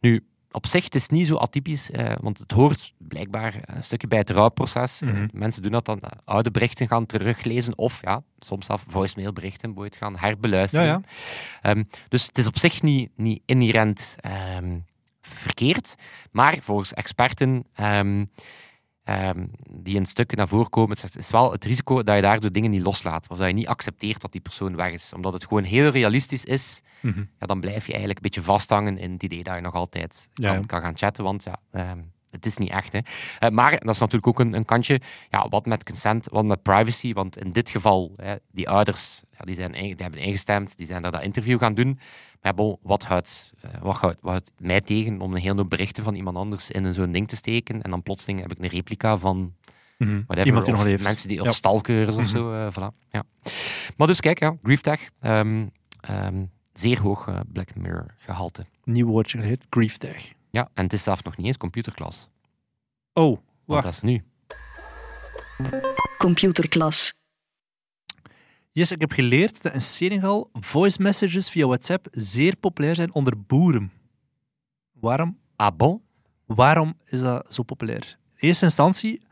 Nu, 0.00 0.24
op 0.50 0.66
zich, 0.66 0.84
het 0.84 0.94
is 0.94 1.08
niet 1.08 1.26
zo 1.26 1.36
atypisch, 1.36 1.90
eh, 1.90 2.12
want 2.20 2.38
het 2.38 2.52
hoort 2.52 2.92
blijkbaar 2.98 3.54
een 3.64 3.82
stukje 3.82 4.06
bij 4.08 4.18
het 4.18 4.30
rouwproces. 4.30 5.00
Eh, 5.02 5.08
Mhm. 5.08 5.26
mensen 5.32 5.62
doen 5.62 5.72
dat 5.72 5.84
dan, 5.84 6.00
eh, 6.00 6.10
oude 6.24 6.50
berichten 6.50 6.88
gaan 6.88 7.06
teruglezen 7.06 7.78
of 7.78 8.00
ja, 8.02 8.22
soms 8.38 8.66
zelf 8.66 8.84
voicemailberichten 8.88 9.74
bijvoorbeeld 9.74 9.96
gaan 10.02 10.16
herbeluisteren. 10.18 10.86
Ja, 10.86 11.00
ja. 11.62 11.70
Ehm, 11.70 11.82
dus 12.08 12.26
het 12.26 12.38
is 12.38 12.46
op 12.46 12.58
zich 12.58 12.82
niet, 12.82 13.10
niet 13.16 13.42
inherent 13.46 14.14
ehm, 14.20 14.78
verkeerd, 15.20 15.94
maar 16.30 16.56
volgens 16.60 16.94
experten 16.94 17.64
ehm, 17.74 18.24
ehm, 19.08 19.46
die 19.70 19.96
in 19.96 20.06
stukken 20.06 20.36
naar 20.38 20.48
voren 20.48 20.70
komen, 20.70 20.96
het 21.00 21.16
is 21.16 21.30
wel 21.30 21.52
het 21.52 21.64
risico 21.64 22.02
dat 22.02 22.16
je 22.16 22.22
daardoor 22.22 22.50
dingen 22.52 22.70
niet 22.70 22.82
loslaat 22.82 23.26
of 23.28 23.38
dat 23.38 23.46
je 23.46 23.52
niet 23.54 23.66
accepteert 23.66 24.20
dat 24.20 24.32
die 24.32 24.40
persoon 24.40 24.76
weg 24.76 24.92
is. 24.92 25.12
Omdat 25.14 25.32
het 25.32 25.46
gewoon 25.46 25.62
heel 25.64 25.90
realistisch 25.90 26.44
is, 26.44 26.82
Mhm. 27.00 27.18
ja, 27.38 27.46
dan 27.46 27.60
blijf 27.60 27.84
je 27.86 27.92
eigenlijk 27.92 28.16
een 28.24 28.30
beetje 28.30 28.42
vasthangen 28.52 28.98
in 28.98 29.12
het 29.12 29.22
idee 29.22 29.42
dat 29.42 29.54
je 29.54 29.60
nog 29.60 29.74
altijd 29.74 30.28
Ja, 30.34 30.52
kan, 30.54 30.66
kan 30.66 30.80
gaan 30.80 30.96
chatten, 30.96 31.24
want 31.24 31.42
ja, 31.44 31.56
ehm, 31.70 31.98
het 32.30 32.46
is 32.46 32.56
niet 32.56 32.70
echt. 32.70 32.92
Hè. 32.92 32.98
Eh, 33.38 33.50
maar 33.50 33.70
dat 33.70 33.94
is 33.94 34.00
natuurlijk 34.00 34.26
ook 34.26 34.40
een, 34.40 34.52
een 34.54 34.64
kantje, 34.64 35.00
ja, 35.30 35.48
wat 35.48 35.66
met 35.66 35.84
consent, 35.84 36.28
wat 36.30 36.44
met 36.44 36.62
privacy, 36.62 37.12
want 37.12 37.38
in 37.38 37.52
dit 37.52 37.70
geval, 37.70 38.12
hè, 38.16 38.34
die 38.52 38.68
ouders, 38.68 39.22
ja, 39.38 39.44
die, 39.44 39.54
zijn, 39.54 39.72
die 39.72 39.94
hebben 39.96 40.20
ingestemd, 40.20 40.76
die 40.76 40.86
zijn 40.86 41.02
daar 41.02 41.12
dat 41.12 41.22
interview 41.22 41.58
gaan 41.58 41.74
doen. 41.74 41.98
Maar 42.42 42.54
bon, 42.54 42.76
wat 42.82 43.04
houdt, 43.04 43.52
eh, 43.60 43.70
wat, 43.82 43.96
houdt, 43.96 44.18
wat 44.20 44.30
houdt 44.30 44.50
mij 44.58 44.80
tegen 44.80 45.20
om 45.20 45.34
een 45.34 45.40
hele 45.40 45.54
hoop 45.56 45.70
berichten 45.70 46.04
van 46.04 46.14
iemand 46.14 46.36
anders 46.36 46.70
in 46.70 46.84
een 46.84 46.92
zo'n 46.94 47.12
ding 47.12 47.28
te 47.28 47.36
steken 47.36 47.82
en 47.82 47.90
dan 47.90 48.02
plotseling 48.02 48.40
heb 48.40 48.52
ik 48.52 48.58
een 48.58 48.68
replica 48.68 49.16
van 49.16 49.54
whatever, 49.98 50.46
Iemand 50.46 50.64
die 50.64 50.74
nog 50.74 50.84
leeft. 50.84 51.02
mensen 51.02 51.28
die, 51.28 51.40
of 51.40 51.46
Ja. 51.46 51.52
stalkers 51.52 52.16
of 52.16 52.22
Mhm. 52.22 52.30
zo. 52.36 52.52
eh, 52.52 52.72
voilà. 52.72 53.08
ja. 53.10 53.22
Maar 53.96 54.06
dus 54.06 54.20
kijk, 54.20 54.38
ja, 54.38 54.56
Grief 54.62 54.80
Tag, 54.80 55.00
ehm, 55.20 55.66
ehm, 56.00 56.44
zeer 56.72 57.00
hoog 57.00 57.30
Black 57.52 57.74
Mirror 57.74 58.06
gehalte. 58.18 58.64
Nieuw 58.84 59.06
woordje 59.06 59.38
geleerd. 59.38 59.64
Grief 59.70 59.96
tag. 59.96 60.16
Ja, 60.50 60.70
en 60.74 60.84
het 60.84 60.92
is 60.92 61.02
zelf 61.02 61.24
nog 61.24 61.36
niet 61.36 61.46
eens 61.46 61.56
computerklas. 61.56 62.28
Oh, 63.12 63.24
Want 63.24 63.40
Wacht. 63.64 63.82
dat 63.82 63.92
is 63.92 64.00
nu. 64.00 64.24
Computerklas. 66.18 67.14
Yes, 68.72 68.92
ik 68.92 69.00
heb 69.00 69.12
geleerd 69.12 69.62
dat 69.62 69.74
in 69.74 69.82
Senegal 69.82 70.50
voice 70.52 71.02
messages 71.02 71.50
via 71.50 71.66
WhatsApp 71.66 72.06
zeer 72.10 72.56
populair 72.56 72.94
zijn 72.94 73.14
onder 73.14 73.40
boeren. 73.46 73.92
Waarom? 74.92 75.38
Ah 75.56 75.76
bon? 75.76 76.02
Waarom 76.46 76.94
is 77.04 77.20
dat 77.20 77.54
zo 77.54 77.62
populair? 77.62 78.18
In 78.36 78.48
eerste 78.48 78.64
instantie, 78.64 79.22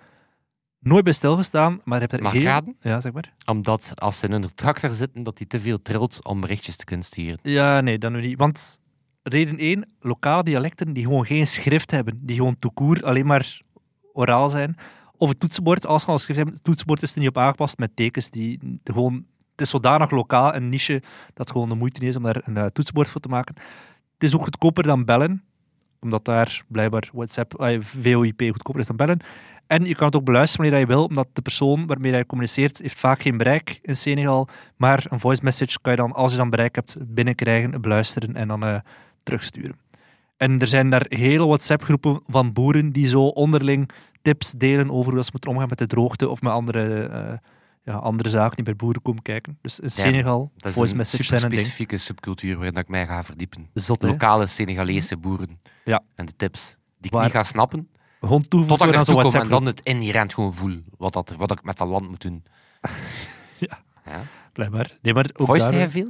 nooit 0.78 1.04
bij 1.04 1.12
stilgestaan, 1.12 1.80
maar 1.84 1.94
je 1.94 2.00
hebt 2.00 2.12
er 2.12 2.22
Mag 2.22 2.32
heel... 2.32 2.40
ik 2.40 2.46
raden? 2.46 2.76
Ja, 2.80 3.00
zeg 3.00 3.12
maar. 3.12 3.34
Omdat 3.44 3.92
als 4.00 4.18
ze 4.18 4.26
in 4.26 4.32
een 4.32 4.54
tractor 4.54 4.90
zitten, 4.90 5.22
dat 5.22 5.36
die 5.36 5.46
te 5.46 5.60
veel 5.60 5.82
trilt 5.82 6.24
om 6.24 6.40
berichtjes 6.40 6.76
te 6.76 6.84
kunnen 6.84 7.04
sturen. 7.06 7.38
Ja, 7.42 7.80
nee, 7.80 7.98
dat 7.98 8.10
nu 8.12 8.20
niet. 8.20 8.38
Want 8.38 8.80
reden 9.28 9.58
1, 9.58 9.88
lokale 10.00 10.42
dialecten 10.42 10.92
die 10.92 11.02
gewoon 11.02 11.24
geen 11.24 11.46
schrift 11.46 11.90
hebben, 11.90 12.18
die 12.22 12.36
gewoon 12.36 12.58
toekoer 12.58 13.04
alleen 13.04 13.26
maar 13.26 13.60
oraal 14.12 14.48
zijn. 14.48 14.76
Of 15.16 15.28
het 15.28 15.40
toetsenbord, 15.40 15.86
als 15.86 16.02
ze 16.02 16.10
al 16.10 16.18
schrift 16.18 16.36
hebben, 16.36 16.54
het 16.54 16.64
toetsenbord 16.64 17.02
is 17.02 17.12
er 17.12 17.18
niet 17.18 17.28
op 17.28 17.38
aangepast 17.38 17.78
met 17.78 17.96
tekens 17.96 18.30
die 18.30 18.78
gewoon... 18.84 19.26
Het 19.50 19.64
is 19.64 19.70
zodanig 19.70 20.10
lokaal, 20.10 20.54
een 20.54 20.68
niche, 20.68 21.00
dat 21.26 21.32
het 21.34 21.50
gewoon 21.50 21.68
de 21.68 21.74
moeite 21.74 22.06
is 22.06 22.16
om 22.16 22.22
daar 22.22 22.42
een 22.44 22.56
eh, 22.56 22.64
toetsenbord 22.64 23.08
voor 23.08 23.20
te 23.20 23.28
maken. 23.28 23.54
Het 24.14 24.22
is 24.22 24.34
ook 24.34 24.42
goedkoper 24.42 24.82
dan 24.82 25.04
bellen, 25.04 25.44
omdat 26.00 26.24
daar 26.24 26.64
blijkbaar 26.68 27.10
WhatsApp, 27.12 27.54
eh, 27.54 27.80
VoIP 27.80 28.40
goedkoper 28.40 28.80
is 28.80 28.86
dan 28.86 28.96
bellen. 28.96 29.20
En 29.66 29.84
je 29.84 29.94
kan 29.94 30.06
het 30.06 30.16
ook 30.16 30.24
beluisteren 30.24 30.64
wanneer 30.64 30.86
je 30.86 30.94
wil, 30.94 31.04
omdat 31.04 31.28
de 31.32 31.42
persoon 31.42 31.86
waarmee 31.86 32.12
je 32.12 32.26
communiceert 32.26 32.78
heeft 32.78 32.98
vaak 32.98 33.22
geen 33.22 33.36
bereik 33.36 33.78
in 33.82 33.96
Senegal. 33.96 34.48
Maar 34.76 35.06
een 35.08 35.20
voice 35.20 35.44
message 35.44 35.78
kan 35.82 35.92
je 35.92 35.98
dan, 35.98 36.12
als 36.12 36.32
je 36.32 36.38
dan 36.38 36.50
bereik 36.50 36.74
hebt, 36.74 36.96
binnenkrijgen, 37.00 37.80
beluisteren 37.80 38.34
en 38.34 38.48
dan 38.48 38.64
eh, 38.64 38.76
terugsturen. 39.26 39.76
En 40.36 40.58
er 40.58 40.66
zijn 40.66 40.90
daar 40.90 41.06
hele 41.08 41.46
WhatsApp-groepen 41.46 42.20
van 42.26 42.52
boeren 42.52 42.92
die 42.92 43.08
zo 43.08 43.22
onderling 43.26 43.90
tips 44.22 44.50
delen 44.52 44.90
over 44.90 45.12
hoe 45.12 45.22
ze 45.22 45.30
moeten 45.32 45.50
omgaan 45.50 45.68
met 45.68 45.78
de 45.78 45.86
droogte 45.86 46.28
of 46.28 46.42
met 46.42 46.52
andere, 46.52 47.06
eh, 47.06 47.32
ja, 47.82 47.94
andere 47.94 48.28
zaken 48.28 48.56
die 48.56 48.64
bij 48.64 48.76
boeren 48.76 49.02
komen 49.02 49.22
kijken. 49.22 49.58
Dus 49.62 49.80
in 49.80 49.90
Senegal, 49.90 50.50
is 50.56 50.72
voice 50.72 50.90
een 50.92 50.96
message 50.96 51.22
super 51.22 51.38
zijn 51.38 51.42
een 51.42 51.48
ding. 51.48 51.60
specifieke 51.60 51.98
subcultuur 51.98 52.54
waarin 52.56 52.74
ik 52.76 52.88
mij 52.88 53.06
ga 53.06 53.22
verdiepen. 53.24 53.68
Zot? 53.74 54.02
Lokale 54.02 54.46
Senegalese 54.46 55.16
boeren. 55.16 55.60
Ja. 55.84 56.02
En 56.14 56.26
de 56.26 56.32
tips 56.36 56.76
die 56.98 57.06
ik 57.06 57.10
Waar- 57.12 57.22
niet 57.22 57.32
ga 57.32 57.42
snappen. 57.42 57.88
Gewoon 58.20 58.40
toevoegen 58.48 58.78
Totdat 58.78 59.08
ik 59.08 59.30
kom 59.30 59.40
en 59.40 59.48
dan 59.48 59.66
het 59.66 59.80
inherent 59.80 60.34
gewoon 60.34 60.54
voel. 60.54 60.82
Wat, 60.98 61.12
dat, 61.12 61.34
wat 61.38 61.50
ik 61.50 61.62
met 61.62 61.76
dat 61.76 61.88
land 61.88 62.08
moet 62.08 62.20
doen. 62.22 62.42
Ja. 63.58 63.78
ja. 64.04 64.22
Blijkbaar. 64.52 64.98
Nee, 65.02 65.14
maar 65.14 65.30
ook 65.34 65.46
Voice 65.46 65.70
jij 65.70 65.88
veel? 65.88 66.08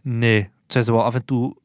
Nee, 0.00 0.40
het 0.40 0.72
zijn 0.72 0.84
zo 0.84 0.92
wel 0.92 1.04
af 1.04 1.14
en 1.14 1.24
toe 1.24 1.56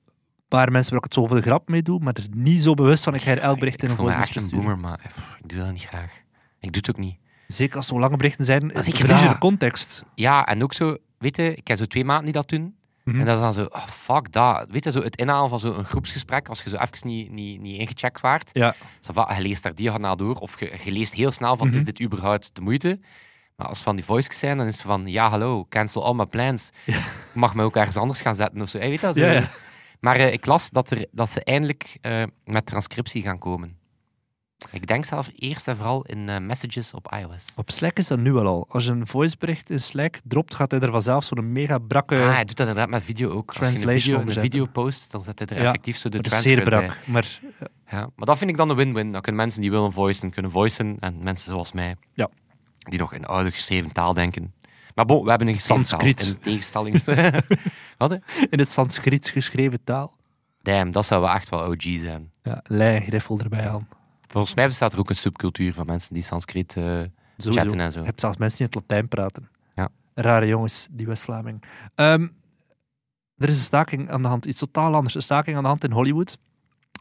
paar 0.47 0.71
mensen 0.71 0.89
waar 0.91 0.99
ik 0.99 1.05
het 1.05 1.13
zo 1.13 1.27
voor 1.27 1.35
de 1.35 1.41
grap 1.41 1.69
mee 1.69 1.81
doe, 1.81 1.99
maar 1.99 2.13
er 2.13 2.25
niet 2.35 2.63
zo 2.63 2.73
bewust 2.73 3.03
van 3.03 3.13
ik 3.15 3.21
ga 3.21 3.31
hier 3.31 3.41
elk 3.41 3.59
bericht 3.59 3.83
in 3.83 3.85
ik 3.85 3.91
een 3.91 3.97
voice 3.97 4.17
echt 4.17 4.35
message 4.35 4.55
een 4.55 4.61
boomer, 4.61 4.77
maar 4.79 4.97
pff, 5.07 5.35
ik 5.41 5.49
doe 5.49 5.59
dat 5.59 5.71
niet 5.71 5.83
graag. 5.85 6.21
Ik 6.59 6.73
doe 6.73 6.81
het 6.85 6.89
ook 6.89 6.97
niet. 6.97 7.15
Zeker 7.47 7.75
als 7.75 7.85
het 7.85 7.93
zo 7.95 8.01
lange 8.01 8.17
berichten 8.17 8.45
zijn, 8.45 8.73
Als 8.75 8.87
ik 8.87 8.95
verlies 8.95 9.21
je 9.21 9.37
context. 9.37 10.03
Ja, 10.15 10.45
en 10.45 10.63
ook 10.63 10.73
zo, 10.73 10.97
weet 11.17 11.37
je, 11.37 11.53
ik 11.55 11.67
heb 11.67 11.77
zo 11.77 11.85
twee 11.85 12.05
maanden 12.05 12.25
die 12.25 12.33
dat 12.33 12.49
doen. 12.49 12.75
Mhm. 13.03 13.19
En 13.19 13.25
dat 13.25 13.35
is 13.35 13.41
dan 13.41 13.53
zo, 13.53 13.63
oh, 13.63 13.85
fuck 13.87 14.31
dat. 14.31 14.65
Weet 14.69 14.83
je, 14.83 14.91
zo 14.91 15.01
het 15.01 15.15
inhalen 15.15 15.49
van 15.49 15.59
zo'n 15.59 15.83
groepsgesprek, 15.83 16.47
als 16.49 16.63
je 16.63 16.69
zo 16.69 16.75
even 16.77 17.07
niet, 17.07 17.31
niet, 17.31 17.61
niet 17.61 17.79
ingecheckt 17.79 18.21
waart. 18.21 18.49
Ja. 18.53 18.75
Zo 18.99 19.13
van, 19.13 19.35
je 19.35 19.41
leest 19.41 19.63
daar 19.63 19.75
diagonaal 19.75 20.17
door, 20.17 20.35
of 20.35 20.59
je, 20.59 20.73
je 20.83 20.91
leest 20.91 21.13
heel 21.13 21.31
snel 21.31 21.57
van, 21.57 21.67
Mhm. 21.67 21.75
is 21.75 21.83
dit 21.83 22.01
überhaupt 22.01 22.49
de 22.53 22.61
moeite? 22.61 22.99
Maar 23.55 23.67
als 23.67 23.79
van 23.81 23.95
die 23.95 24.05
voices 24.05 24.39
zijn, 24.39 24.57
dan 24.57 24.67
is 24.67 24.73
het 24.77 24.85
van, 24.85 25.07
ja, 25.07 25.29
hallo, 25.29 25.65
cancel 25.69 26.05
all 26.05 26.13
my 26.13 26.25
plans. 26.25 26.69
Ja. 26.83 26.93
Je 26.95 27.01
mag 27.39 27.55
me 27.55 27.63
ook 27.63 27.75
ergens 27.75 27.97
anders 27.97 28.21
gaan 28.21 28.35
zetten 28.35 28.61
of 28.61 28.69
zo. 28.69 28.77
Hey, 28.77 28.89
weet 28.89 29.01
dat 29.01 29.15
zo? 29.15 29.25
Ja, 29.25 29.31
ja. 29.31 29.49
Maar 29.99 30.15
eh, 30.15 30.33
ik 30.33 30.45
las 30.45 30.69
dat, 30.69 30.91
er, 30.91 31.05
dat 31.11 31.29
ze 31.29 31.43
eindelijk 31.43 31.97
eh, 32.01 32.23
met 32.45 32.65
transcriptie 32.65 33.21
gaan 33.21 33.37
komen. 33.37 33.77
Ik 34.71 34.87
denk 34.87 35.05
zelfs 35.05 35.29
eerst 35.35 35.67
en 35.67 35.75
vooral 35.77 36.01
in 36.05 36.29
eh, 36.29 36.39
messages 36.39 36.93
op 36.93 37.15
iOS. 37.19 37.45
Op 37.55 37.71
Slack 37.71 37.97
is 37.97 38.07
dat 38.07 38.19
nu 38.19 38.31
wel 38.31 38.45
al. 38.45 38.65
Als 38.69 38.85
je 38.85 38.91
een 38.91 39.07
voicebericht 39.07 39.69
in 39.69 39.79
Slack 39.79 40.19
dropt, 40.23 40.55
gaat 40.55 40.71
hij 40.71 40.79
er 40.79 40.91
vanzelf 40.91 41.23
zo'n 41.23 41.51
mega 41.51 41.77
brakke... 41.77 42.15
ah, 42.15 42.33
hij 42.33 42.45
doet 42.45 42.57
dat 42.57 42.67
inderdaad 42.67 42.89
met 42.89 43.03
video 43.03 43.29
ook. 43.29 43.47
Als 43.49 43.57
je 43.57 43.65
een 43.65 43.73
Translation 43.73 44.19
video, 44.19 44.35
een 44.35 44.41
video 44.41 44.65
post, 44.65 45.11
dan 45.11 45.21
zet 45.21 45.39
hij 45.39 45.47
er 45.47 45.57
Ja, 45.57 45.63
effectief 45.63 45.97
zo 45.97 46.09
de 46.09 46.21
dat 46.21 46.31
is 46.31 46.41
zeer 46.41 46.61
brak. 46.63 46.97
Maar 47.05 47.39
Ja, 47.89 48.09
maar 48.15 48.25
dat 48.25 48.37
vind 48.37 48.49
ik 48.49 48.57
dan 48.57 48.69
een 48.69 48.75
win-win. 48.75 49.11
Dan 49.11 49.21
kunnen 49.21 49.41
mensen 49.41 49.61
die 49.61 49.71
willen 49.71 49.93
voicen, 49.93 50.29
kunnen 50.31 50.51
voicen. 50.51 50.97
En 50.99 51.23
mensen 51.23 51.51
zoals 51.51 51.71
mij, 51.71 51.95
Ja. 52.13 52.29
die 52.79 52.99
nog 52.99 53.13
in 53.13 53.25
oude 53.25 53.51
geschreven 53.51 53.91
taal 53.93 54.13
denken. 54.13 54.53
Maar 54.97 55.05
bon, 55.05 55.23
we 55.23 55.29
hebben 55.29 55.47
een 55.47 55.59
Sanskriet. 55.59 56.21
in 56.21 56.39
tegenstelling. 56.39 57.03
Wat? 57.97 58.09
hè? 58.09 58.17
in 58.49 58.59
het 58.59 58.69
Sanskriet 58.69 59.29
geschreven 59.29 59.83
taal. 59.83 60.17
Damn, 60.61 60.91
dat 60.91 61.05
zou 61.05 61.21
wel 61.21 61.31
echt 61.33 61.49
wel 61.49 61.59
OG 61.59 61.81
zijn. 61.81 62.31
Ja, 62.43 62.61
lei, 62.63 62.99
griffel 62.99 63.39
erbij 63.39 63.69
aan. 63.69 63.87
Volgens 64.27 64.53
mij 64.55 64.67
bestaat 64.67 64.93
er 64.93 64.99
ook 64.99 65.09
een 65.09 65.15
subcultuur 65.15 65.73
van 65.73 65.85
mensen 65.85 66.13
die 66.13 66.23
Sanskriet 66.23 66.71
Sowieso. 66.71 67.11
chatten 67.51 67.79
en 67.79 67.91
zo. 67.91 67.99
Je 67.99 68.05
hebt 68.05 68.19
zelfs 68.19 68.37
mensen 68.37 68.57
die 68.57 68.67
in 68.67 68.73
het 68.79 68.89
Latijn 68.89 69.07
praten. 69.07 69.49
Ja. 69.75 69.89
Rare 70.13 70.47
jongens, 70.47 70.87
die 70.91 71.07
West-Vlaming. 71.07 71.63
Ehm, 71.95 72.27
er 73.37 73.47
is 73.49 73.55
een 73.55 73.61
staking 73.61 74.09
aan 74.09 74.21
de 74.21 74.27
hand, 74.27 74.45
iets 74.45 74.59
totaal 74.59 74.93
anders. 74.93 75.15
Een 75.15 75.21
staking 75.21 75.55
aan 75.57 75.63
de 75.63 75.69
hand 75.69 75.83
in 75.83 75.91
Hollywood. 75.91 76.37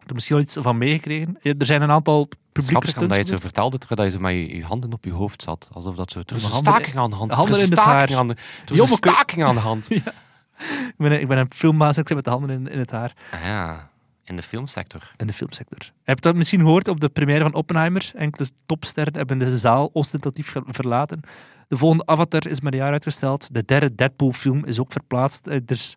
Heb 0.07 0.09
er 0.09 0.15
misschien 0.15 0.37
al 0.37 0.43
iets 0.43 0.57
van 0.61 0.79
meegekregen. 0.79 1.39
Er 1.43 1.67
zijn 1.67 1.83
een 1.83 1.91
aantal 1.91 2.29
publieke 2.53 2.81
stunts. 2.87 3.03
omdat 3.03 3.17
je 3.17 3.23
het 3.23 3.33
zo 3.33 3.39
vertelde, 3.39 3.79
terwijl 3.79 4.09
je 4.09 4.15
zo 4.15 4.21
met 4.21 4.33
je, 4.33 4.57
je 4.57 4.65
handen 4.65 4.93
op 4.93 5.05
je 5.05 5.13
hoofd 5.13 5.43
zat. 5.43 5.69
Alsof 5.73 5.95
dat 5.97 6.11
zo... 6.11 6.19
Er 6.27 6.37
is 6.37 6.45
een 6.45 6.51
staking 6.51 6.97
aan 6.97 7.11
de 7.11 7.17
hand. 7.17 7.33
handen 7.33 7.61
in 7.61 7.71
het 7.71 7.79
haar. 7.79 8.17
aan 8.17 8.29
de, 8.29 8.37
er 8.67 8.73
is 8.73 8.81
een 8.81 8.87
staking 8.89 9.45
aan 9.45 9.55
de 9.55 9.61
hand. 9.61 9.91
Ik 9.91 10.95
ben, 10.97 11.13
een- 11.13 11.21
ik 11.21 11.29
ben 11.29 11.39
een 11.39 11.51
filmbaas 11.55 11.95
en 11.97 12.01
ik 12.03 12.07
zit 12.07 12.17
met 12.17 12.25
de 12.25 12.31
handen 12.31 12.51
in, 12.51 12.69
in 12.69 12.79
het 12.79 12.91
haar. 12.91 13.13
Ah 13.31 13.41
ja, 13.45 13.91
in 14.25 14.37
de 14.37 14.43
filmsector. 14.43 15.13
In 15.17 15.27
de 15.27 15.33
filmsector. 15.33 15.79
Je 15.81 15.91
hebt 16.05 16.23
dat 16.23 16.35
misschien 16.35 16.61
gehoord 16.61 16.89
op 16.89 17.01
de 17.01 17.09
première 17.09 17.43
van 17.43 17.55
Oppenheimer. 17.55 18.11
Enkele 18.15 18.49
topsterren 18.67 19.15
hebben 19.17 19.39
de 19.39 19.59
zaal 19.59 19.91
ostentatief 19.93 20.49
ver- 20.51 20.63
verlaten. 20.67 21.21
De 21.69 21.77
volgende 21.77 22.07
Avatar 22.07 22.47
is 22.47 22.61
maar 22.61 22.73
een 22.73 22.79
jaar 22.79 22.93
uitgesteld. 22.93 23.55
De 23.55 23.65
derde 23.65 23.95
Deadpool-film 23.95 24.65
is 24.65 24.81
ook 24.81 24.93
verplaatst. 24.93 25.47
Eh, 25.47 25.55
Er 25.55 25.63
is 25.67 25.97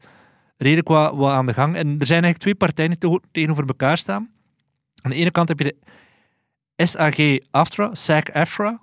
redelijk 0.60 0.88
wat, 0.88 1.16
wat 1.16 1.32
aan 1.32 1.46
de 1.46 1.54
gang. 1.54 1.76
En 1.76 1.88
er 1.88 2.06
zijn 2.06 2.24
eigenlijk 2.24 2.38
twee 2.38 2.56
partijen 2.56 2.96
die 3.00 3.20
tegenover 3.32 3.68
elkaar 3.68 3.98
staan. 3.98 4.30
Aan 5.02 5.12
de 5.12 5.18
ene 5.18 5.32
kant 5.32 5.48
heb 5.48 5.60
je 5.60 5.76
de 6.76 6.86
SAG 6.86 7.18
AFTRA, 7.52 7.96
SAG 7.96 8.32
AFTRA, 8.32 8.80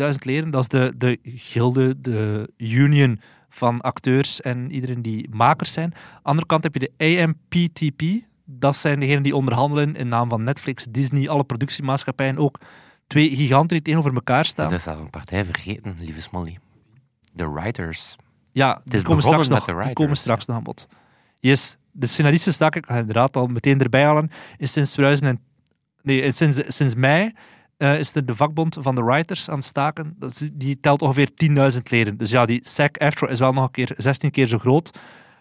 160.000 0.00 0.14
leden. 0.18 0.50
Dat 0.50 0.60
is 0.60 0.68
de, 0.68 0.94
de 0.96 1.18
gilde, 1.22 2.00
de 2.00 2.50
union 2.56 3.20
van 3.48 3.80
acteurs 3.80 4.40
en 4.40 4.70
iedereen 4.72 5.02
die 5.02 5.28
makers 5.30 5.72
zijn. 5.72 5.94
Aan 5.94 6.00
de 6.12 6.28
andere 6.28 6.46
kant 6.46 6.62
heb 6.62 6.74
je 6.74 6.90
de 6.96 7.22
AMPTP. 7.22 8.02
Dat 8.44 8.76
zijn 8.76 9.00
degenen 9.00 9.22
die 9.22 9.36
onderhandelen 9.36 9.96
in 9.96 10.08
naam 10.08 10.28
van 10.28 10.42
Netflix, 10.42 10.86
Disney, 10.90 11.28
alle 11.28 11.44
productiemaatschappijen. 11.44 12.38
Ook 12.38 12.60
twee 13.06 13.36
giganten 13.36 13.68
die 13.68 13.82
tegenover 13.82 14.14
elkaar 14.14 14.40
Is 14.40 14.48
staan. 14.48 14.70
dat 14.70 14.82
zelf 14.82 14.98
een 14.98 15.10
partij 15.10 15.44
vergeten, 15.44 15.94
lieve 15.98 16.20
Smolly? 16.20 16.58
De 17.32 17.50
writers. 17.50 18.16
Ja, 18.52 18.80
die 18.84 18.96
is 18.96 19.02
komen, 19.02 19.22
straks 19.22 19.48
nog, 19.48 19.64
die 19.64 19.92
komen 19.92 20.16
straks 20.16 20.46
nog 20.46 20.56
aan 20.56 20.62
bod. 20.62 20.88
Yes, 21.38 21.76
de 21.90 22.06
scenaristen 22.06 22.52
sta 22.52 22.66
ik, 22.66 22.84
ga 22.88 22.96
inderdaad 22.96 23.36
al 23.36 23.46
meteen 23.46 23.80
erbij 23.80 24.04
halen, 24.04 24.30
is 24.56 24.72
sinds 24.72 24.90
2000 24.92 25.28
en, 25.28 25.40
nee, 26.02 26.32
sinds, 26.32 26.60
sinds 26.66 26.94
mei 26.94 27.32
eh, 27.76 27.98
is 27.98 28.14
er 28.14 28.26
de 28.26 28.34
vakbond 28.34 28.76
van 28.80 28.94
de 28.94 29.02
writers 29.02 29.48
aan 29.48 29.56
het 29.56 29.64
staken. 29.64 30.14
Dat 30.18 30.30
is- 30.30 30.50
die 30.52 30.80
telt 30.80 31.02
ongeveer 31.02 31.28
10.000 31.34 31.90
leden. 31.90 32.16
Dus 32.16 32.30
ja, 32.30 32.46
die 32.46 32.60
SAG-AFTRA 32.64 33.28
is 33.28 33.38
wel 33.38 33.52
nog 33.52 33.64
een 33.64 33.70
keer 33.70 33.92
16 33.96 34.30
keer 34.30 34.46
zo 34.46 34.58
groot. 34.58 34.98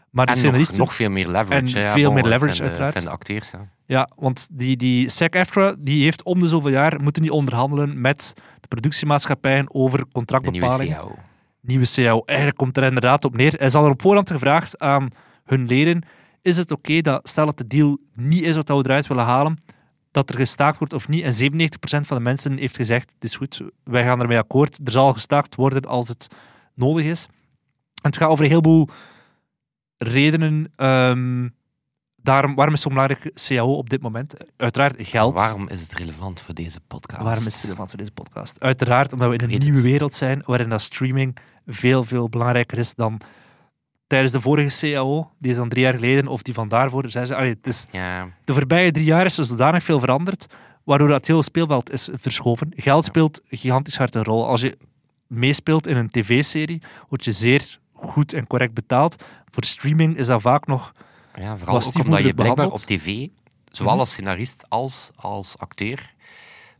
Maar 0.10 0.26
de 0.26 0.32
En 0.32 0.52
nog, 0.60 0.78
nog 0.78 0.94
veel 0.94 1.10
meer 1.10 1.28
leverage. 1.28 1.78
En. 1.78 1.82
Ja, 1.84 1.92
veel 1.92 2.06
bon, 2.06 2.14
meer 2.14 2.24
leverage, 2.24 2.56
zijn 2.56 2.58
de- 2.58 2.80
uiteraard. 2.80 2.92
Zijn 2.94 3.04
de 3.06 3.12
acteurs. 3.12 3.52
Hè. 3.52 3.58
Ja, 3.86 4.10
want 4.16 4.48
die, 4.52 4.78
die 4.78 5.10
SAG-AFTRA 5.10 5.76
die 5.80 6.04
heeft 6.04 6.24
om 6.24 6.40
de 6.40 6.48
zoveel 6.48 6.72
jaar 6.72 7.02
moeten 7.02 7.22
die 7.22 7.32
onderhandelen 7.32 8.02
met 8.02 8.34
de 8.60 8.68
productiemaatschappijen 8.68 9.74
over 9.74 10.00
De 10.12 10.50
nieuwe. 10.52 10.88
CAO. 10.88 11.16
nieuwe 11.62 11.86
CAO. 11.96 12.22
Eigenlijk 12.26 12.58
komt 12.58 12.78
er 12.78 12.84
inderdaad 12.84 13.26
op 13.26 13.36
neer. 13.36 13.54
Hij 13.58 13.70
zal 13.70 13.86
er 13.86 13.92
op 13.92 14.02
voorhand 14.02 14.30
gevraagd 14.32 14.80
aan 14.80 15.10
hun 15.46 15.66
leden: 15.66 16.04
is 16.42 16.58
het 16.58 16.72
oké 16.72 17.02
dat, 17.02 17.30
stel 17.30 17.46
dat 17.46 17.58
de 17.58 17.68
deal 17.68 17.98
niet 18.14 18.44
is 18.44 18.56
wat 18.56 18.68
we 18.68 18.76
eruit 18.76 19.08
willen 19.08 19.24
halen, 19.26 19.58
dat 20.12 20.30
er 20.30 20.36
gestaakt 20.36 20.78
wordt 20.78 20.94
of 20.94 21.08
niet? 21.08 21.24
En 21.24 21.34
97% 21.34 22.08
van 22.08 22.18
de 22.18 22.24
mensen 22.24 22.58
heeft 22.58 22.76
gezegd: 22.76 23.12
het 23.14 23.24
is 23.24 23.36
goed, 23.36 23.62
wij 23.84 24.04
gaan 24.04 24.22
ermee 24.22 24.38
akkoord. 24.38 24.80
Er 24.86 24.92
zal 24.92 25.14
gestaakt 25.14 25.56
worden 25.56 25.82
als 25.86 26.08
het 26.08 26.28
nodig 26.74 27.06
is. 27.06 27.26
En 28.02 28.12
het 28.12 28.18
gaat 28.18 28.30
over 28.30 28.44
een 28.44 28.50
heleboel 28.50 28.90
redenen. 29.98 30.72
ehm, 30.76 31.48
daarom, 32.16 32.56
waarom 32.56 32.74
is 32.74 32.82
zo'n 32.82 32.94
belangrijk 32.94 33.32
CAO 33.34 33.74
op 33.74 33.90
dit 33.90 34.02
moment? 34.02 34.36
Uiteraard 34.58 34.96
geld. 34.98 35.34
Waarom 35.34 35.68
is 35.70 35.82
het 35.82 35.94
relevant 35.94 36.42
voor 36.42 36.54
deze 36.54 36.80
podcast? 36.88 37.22
Waarom 37.22 37.46
is 37.46 37.54
het 37.54 37.64
relevant 37.64 37.90
voor 37.90 37.98
deze 37.98 38.12
podcast? 38.12 38.60
Uiteraard 38.60 39.14
omdat 39.14 39.28
we 39.28 39.34
in 39.34 39.42
een 39.44 39.50
Weet 39.50 39.60
nieuwe 39.60 39.78
het. 39.78 39.86
wereld 39.86 40.14
zijn 40.14 40.42
waarin 40.46 40.70
dat 40.70 40.82
streaming 40.82 41.38
veel, 41.66 42.04
veel 42.04 42.30
belangrijker 42.30 42.78
is 42.78 42.96
dan 42.96 43.22
tijdens 44.08 44.32
de 44.32 44.42
vorige 44.42 44.92
CAO, 44.94 45.32
die 45.40 45.52
is 45.52 45.58
dan 45.58 45.70
drie 45.70 45.84
jaar 45.84 45.94
geleden, 45.94 46.28
of 46.28 46.42
die 46.42 46.54
van 46.54 46.68
daarvoor. 46.68 47.10
Zijn 47.10 47.28
ze, 47.28 47.36
allee, 47.36 47.50
het 47.50 47.68
is, 47.68 47.86
Ja, 47.92 48.28
de 48.44 48.54
voorbije 48.54 48.92
drie 48.92 49.06
jaar 49.06 49.26
is 49.26 49.38
er 49.38 49.46
zodanig 49.46 49.84
veel 49.84 50.00
veranderd, 50.00 50.46
waardoor 50.84 51.08
dat 51.08 51.26
hele 51.28 51.44
speelveld 51.44 51.92
is 51.92 52.10
verschoven. 52.14 52.72
Geld 52.76 53.06
speelt 53.06 53.42
gigantisch 53.48 53.98
hard 53.98 54.16
een 54.16 54.24
rol. 54.24 54.48
Als 54.48 54.62
je 54.62 54.78
meespeelt 55.28 55.88
in 55.88 55.98
een 55.98 56.10
tv-serie, 56.10 56.82
word 57.10 57.26
je 57.26 57.32
zeer 57.32 57.80
goed 57.94 58.34
en 58.34 58.48
correct 58.48 58.74
betaald. 58.74 59.24
Voor 59.52 59.64
streaming 59.64 60.18
is 60.18 60.28
dat 60.28 60.42
vaak 60.42 60.68
nog... 60.68 60.92
ja 61.36 61.58
vooral 61.58 61.76
ook 61.76 62.04
omdat 62.04 62.24
je 62.24 62.34
blijkbaar 62.34 62.66
op 62.72 62.78
tv, 62.78 63.28
zowel 63.72 63.92
Mhm. 63.92 64.00
als 64.00 64.12
scenarist 64.12 64.66
als 64.70 65.12
als 65.16 65.58
acteur, 65.58 66.14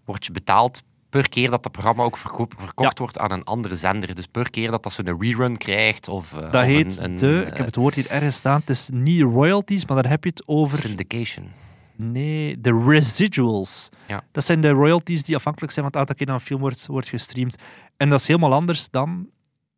word 0.06 0.26
je 0.26 0.32
betaald 0.32 0.84
per 1.22 1.30
keer 1.30 1.50
dat 1.50 1.64
dat 1.64 1.72
programma 1.72 2.04
ook 2.04 2.18
verkoop- 2.18 2.54
verkocht 2.58 3.00
wordt 3.00 3.18
aan 3.18 3.32
een 3.32 3.44
andere 3.44 3.76
zender. 3.76 4.16
Dus 4.16 4.26
per 4.26 4.50
keer 4.50 4.72
dat 4.72 4.84
dat 4.84 4.94
zo'n 4.94 5.22
rerun 5.22 5.58
krijgt 5.58 6.08
of, 6.08 6.34
eh, 6.34 6.40
Dat 6.40 6.54
of 6.56 6.62
heet 6.62 6.98
een, 6.98 7.06
een, 7.06 7.16
de, 7.16 7.42
ik 7.46 7.52
eh, 7.52 7.58
heb 7.58 7.66
het 7.66 7.76
woord 7.76 7.96
hier 7.96 8.10
ergens 8.10 8.36
staan, 8.36 8.60
het 8.60 8.70
is 8.70 8.90
niet 8.94 9.22
royalties, 9.22 9.86
maar 9.86 10.02
daar 10.02 10.12
heb 10.12 10.24
je 10.24 10.30
het 10.30 10.44
over, 10.46 10.78
syndication. 10.78 11.48
nee, 11.96 12.62
de 12.62 12.84
residuals. 12.88 13.90
Ja. 14.08 14.24
Dat 14.32 14.44
zijn 14.44 14.62
de 14.62 14.70
royalties 14.70 15.24
die 15.24 15.36
afhankelijk 15.36 15.74
zijn 15.74 15.86
van 15.86 15.94
het 15.94 16.02
aantal 16.02 16.16
keer 16.16 16.34
dat 16.34 16.42
een 16.42 16.48
film 16.48 16.60
wordt, 16.62 16.86
wordt 16.86 17.08
gestreamd. 17.08 17.56
En 17.98 18.10
dat 18.10 18.20
is 18.20 18.28
helemaal 18.28 18.54
anders 18.54 18.90
dan 18.90 19.28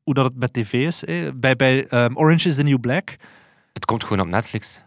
hoe 0.04 0.14
dat 0.14 0.26
het 0.26 0.36
met 0.40 0.54
tv 0.54 0.74
is. 0.74 1.06
Hè. 1.06 1.34
Bij, 1.36 1.56
bij 1.56 1.88
ehm, 1.88 2.16
Orange 2.18 2.48
is 2.48 2.56
the 2.56 2.64
New 2.64 2.80
Black 2.80 3.16
Het 3.74 3.86
komt 3.86 4.04
gewoon 4.04 4.26
op 4.26 4.32
Netflix. 4.32 4.84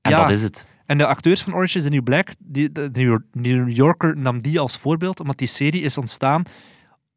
En 0.00 0.10
Ja. 0.10 0.20
dat 0.20 0.30
is 0.30 0.42
het. 0.42 0.66
En 0.86 0.98
de 0.98 1.06
acteurs 1.06 1.42
van 1.42 1.54
Orange 1.54 1.76
is 1.78 1.84
the 1.84 1.90
New 1.90 2.02
Black, 2.02 2.28
die, 2.38 2.72
de 2.72 3.20
New 3.32 3.70
Yorker 3.70 4.16
nam 4.16 4.42
die 4.42 4.60
als 4.60 4.78
voorbeeld, 4.78 5.20
omdat 5.20 5.38
die 5.38 5.48
serie 5.48 5.82
is 5.82 5.98
ontstaan 5.98 6.42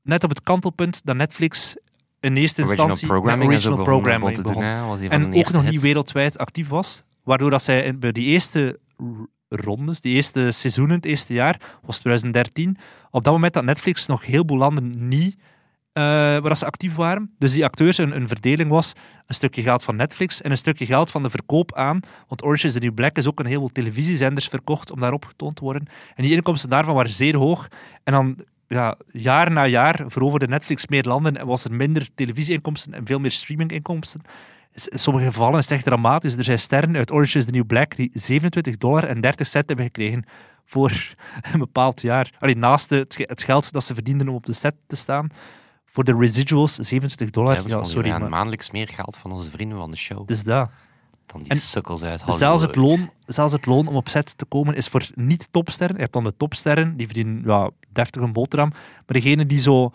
net 0.01 0.23
op 0.23 0.30
het 0.30 0.41
kantelpunt 0.41 1.06
dat 1.06 1.15
Netflix 1.15 1.75
in 2.19 2.38
eerste 2.38 2.62
Original 2.62 2.86
instantie 2.88 3.08
programming 3.08 3.49
original 3.51 3.77
programming 3.84 4.36
begon 4.43 4.53
doen. 4.53 4.63
hè. 4.63 5.10
En 5.10 5.21
ook 5.25 5.51
nog 5.51 5.63
niet 5.63 5.82
wereldwijd 5.82 6.38
actief 6.38 6.67
was. 6.67 7.03
Waardoor 7.23 7.49
dat 7.49 7.63
zij 7.63 7.84
in- 7.84 7.99
bij 7.99 8.12
die 8.12 8.25
eerste 8.25 8.80
rondes, 9.49 10.01
die 10.01 10.15
eerste 10.15 10.51
seizoenen, 10.51 10.95
het 10.95 11.06
eerste 11.06 11.34
jaar, 11.34 11.62
was 11.86 11.99
2013, 11.99 12.77
op 13.12 13.23
dat 13.23 13.34
moment 13.34 13.53
dat 13.53 13.63
Netflix 13.63 14.06
nog 14.06 14.25
heel 14.25 14.43
veel 14.47 14.58
landen 14.58 15.08
niet 15.08 15.38
waar 16.01 16.41
dat 16.41 16.57
ze 16.57 16.65
actief 16.65 16.95
waren. 16.95 17.31
Dus 17.39 17.53
die 17.53 17.65
acteurs, 17.65 17.97
een, 17.97 18.15
een 18.15 18.27
verdeling 18.27 18.69
was 18.69 18.93
een 19.25 19.36
stukje 19.36 19.62
geld 19.62 19.83
van 19.83 19.95
Netflix 19.95 20.41
en 20.41 20.51
een 20.51 20.57
stukje 20.57 20.86
geld 20.86 21.12
van 21.12 21.23
de 21.23 21.29
verkoop 21.29 21.75
aan. 21.75 21.99
Want 22.27 22.43
Orange 22.43 22.67
is 22.67 22.73
the 22.73 22.79
New 22.79 22.93
Black 22.93 23.17
is 23.17 23.27
ook 23.27 23.39
een 23.39 23.45
heel 23.45 23.69
televisiezenders 23.69 24.47
verkocht 24.47 24.91
om 24.91 24.99
daarop 24.99 25.25
getoond 25.25 25.55
te 25.55 25.63
worden. 25.63 25.88
En 26.15 26.23
die 26.23 26.33
inkomsten 26.33 26.69
daarvan 26.69 26.95
waren 26.95 27.12
zeer 27.12 27.38
hoog. 27.38 27.67
En 28.03 28.13
dan 28.13 28.38
ja, 28.67 28.95
jaar 29.12 29.51
na 29.51 29.67
jaar 29.67 30.03
veroverde 30.07 30.47
Netflix 30.47 30.88
meer 30.88 31.03
landen 31.03 31.38
en 31.38 31.45
was 31.45 31.63
er 31.63 31.73
minder 31.73 32.07
televisieinkomsten 32.15 32.93
en 32.93 33.05
veel 33.05 33.19
meer 33.19 33.31
streaminginkomsten. 33.31 34.21
In 34.89 34.99
sommige 34.99 35.25
gevallen 35.25 35.60
is 35.60 35.63
het 35.63 35.73
echt 35.73 35.83
dramatisch. 35.83 36.36
Er 36.36 36.43
zijn 36.43 36.60
sterren 36.60 36.95
uit 36.95 37.12
Orange 37.12 37.38
is 37.38 37.45
the 37.45 37.51
New 37.51 37.65
Black 37.65 37.95
die 37.95 38.10
27 38.13 38.77
dollar 38.77 39.03
en 39.03 39.21
30 39.21 39.47
cent 39.47 39.67
hebben 39.67 39.86
gekregen 39.86 40.25
voor 40.65 40.91
een 41.53 41.60
bepaald 41.60 42.01
jaar. 42.01 42.31
Allee, 42.39 42.57
naast 42.57 42.89
het 42.89 43.43
geld 43.43 43.71
dat 43.71 43.83
ze 43.83 43.93
verdienden 43.93 44.27
om 44.27 44.36
op 44.36 44.45
de 44.45 44.53
set 44.53 44.75
te 44.88 44.95
staan, 44.95 45.29
voor 45.91 46.04
de 46.04 46.15
residuals 46.19 46.76
27 46.76 47.30
dollar. 47.30 47.56
Ja, 47.56 47.78
Ja, 47.78 47.84
sorry, 47.84 48.10
maar 48.10 48.30
maandelijks 48.30 48.71
meer 48.71 48.88
geld 48.88 49.17
van 49.17 49.32
onze 49.32 49.50
vrienden 49.50 49.78
van 49.78 49.91
de 49.91 49.97
show 49.97 50.28
dus 50.28 50.43
dat. 50.43 50.69
dan 51.26 51.41
die 51.41 51.52
en 51.52 51.58
sukkels 51.58 52.04
uit 52.04 52.21
Hollywood. 52.21 52.39
Zelfs 52.39 52.62
het, 52.62 52.76
loon, 52.76 53.10
zelfs 53.26 53.54
het 53.54 53.65
loon 53.65 53.88
om 53.88 53.95
op 53.95 54.10
set 54.10 54.38
te 54.38 54.45
komen 54.45 54.76
is 54.76 54.88
voor 54.88 55.10
niet-topsterren. 55.15 55.95
Je 55.95 56.02
hebt 56.02 56.13
dan 56.13 56.23
de 56.23 56.34
topsterren, 56.38 56.97
die 56.97 57.06
verdienen 57.06 57.41
ja, 57.45 57.69
deftig 57.89 58.21
een 58.21 58.34
boterham. 58.34 58.69
Maar 58.69 59.04
degenen 59.06 59.47
die 59.47 59.60
zo 59.60 59.91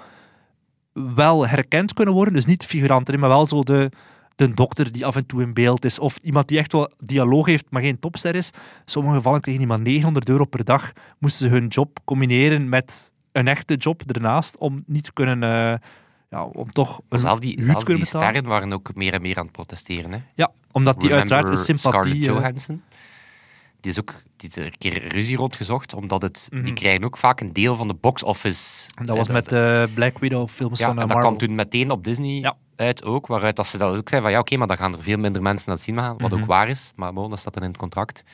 wel 0.92 1.46
herkend 1.46 1.92
kunnen 1.94 2.14
worden, 2.14 2.34
dus 2.34 2.46
niet 2.46 2.64
figuranten, 2.64 3.18
maar 3.18 3.28
wel 3.28 3.46
zo 3.46 3.62
de, 3.62 3.90
de 4.36 4.54
dokter 4.54 4.92
die 4.92 5.06
af 5.06 5.16
en 5.16 5.26
toe 5.26 5.42
in 5.42 5.54
beeld 5.54 5.84
is, 5.84 5.98
of 5.98 6.16
iemand 6.16 6.48
die 6.48 6.58
echt 6.58 6.72
wel 6.72 6.92
dialoog 7.04 7.46
heeft, 7.46 7.64
maar 7.70 7.82
geen 7.82 7.98
topster 7.98 8.34
is. 8.34 8.50
In 8.50 8.60
sommige 8.84 9.16
gevallen 9.16 9.40
kregen 9.40 9.60
die 9.60 9.68
maar 9.68 9.80
900 9.80 10.28
euro 10.28 10.44
per 10.44 10.64
dag, 10.64 10.92
moesten 11.18 11.48
ze 11.48 11.54
hun 11.54 11.66
job 11.66 11.98
combineren 12.04 12.68
met 12.68 13.11
een 13.32 13.48
echte 13.48 13.74
job 13.74 14.02
ernaast, 14.10 14.56
om 14.56 14.82
niet 14.86 15.04
te 15.04 15.12
kunnen... 15.12 15.42
eh, 15.42 15.78
ja, 16.30 16.44
om 16.44 16.68
toch 16.72 17.00
een 17.08 17.18
Zelf 17.18 17.38
die, 17.38 17.54
huur 17.56 17.64
zelf 17.64 17.84
die 17.84 18.04
sterren 18.04 18.44
waren 18.44 18.72
ook 18.72 18.94
meer 18.94 19.14
en 19.14 19.22
meer 19.22 19.36
aan 19.38 19.42
het 19.44 19.52
protesteren. 19.52 20.12
Hè. 20.12 20.18
Ja, 20.34 20.50
omdat 20.70 21.00
die 21.00 21.08
Remember 21.08 21.34
uiteraard 21.36 21.58
een 21.58 21.64
sympathie... 21.64 22.00
Scarlett 22.00 22.26
eh, 22.28 22.34
Johansson. 22.34 22.82
Die 23.80 23.90
is 23.90 24.00
ook 24.00 24.22
die 24.36 24.50
er 24.54 24.64
een 24.66 24.78
keer 24.78 25.08
ruzie 25.08 25.36
rondgezocht, 25.36 25.94
omdat 25.94 26.22
het, 26.22 26.48
Mhm. 26.52 26.64
die 26.64 26.72
krijgen 26.74 27.04
ook 27.04 27.16
vaak 27.16 27.40
een 27.40 27.52
deel 27.52 27.76
van 27.76 27.88
de 27.88 27.94
box 27.94 28.22
office. 28.22 28.88
En 28.94 29.06
dat 29.06 29.16
was 29.16 29.26
Eh, 29.26 29.32
met 29.32 29.48
de 29.48 29.88
Black 29.94 30.18
Widow 30.18 30.48
films 30.48 30.78
ja, 30.78 30.86
van 30.86 30.96
eh, 30.96 31.02
en 31.02 31.08
dat 31.08 31.16
Marvel. 31.16 31.36
kwam 31.36 31.48
toen 31.48 31.56
meteen 31.56 31.90
op 31.90 32.04
Disney 32.04 32.40
Ja. 32.40 32.56
uit 32.76 33.04
ook, 33.04 33.26
waaruit 33.26 33.56
dat 33.56 33.66
ze 33.66 33.78
dat 33.78 33.88
ook 33.96 34.08
zeiden 34.08 34.22
van 34.22 34.30
ja, 34.30 34.38
oké, 34.38 34.56
maar 34.56 34.66
dan 34.66 34.76
gaan 34.76 34.92
er 34.92 35.02
veel 35.02 35.18
minder 35.18 35.42
mensen 35.42 35.70
het 35.70 35.80
zien 35.80 35.98
gaan, 35.98 36.18
wat 36.18 36.30
Mhm. 36.30 36.40
ook 36.40 36.46
waar 36.46 36.68
is, 36.68 36.92
maar 36.96 37.12
bon, 37.12 37.30
dat 37.30 37.38
staat 37.38 37.56
er 37.56 37.62
in 37.62 37.68
het 37.68 37.76
contract. 37.76 38.24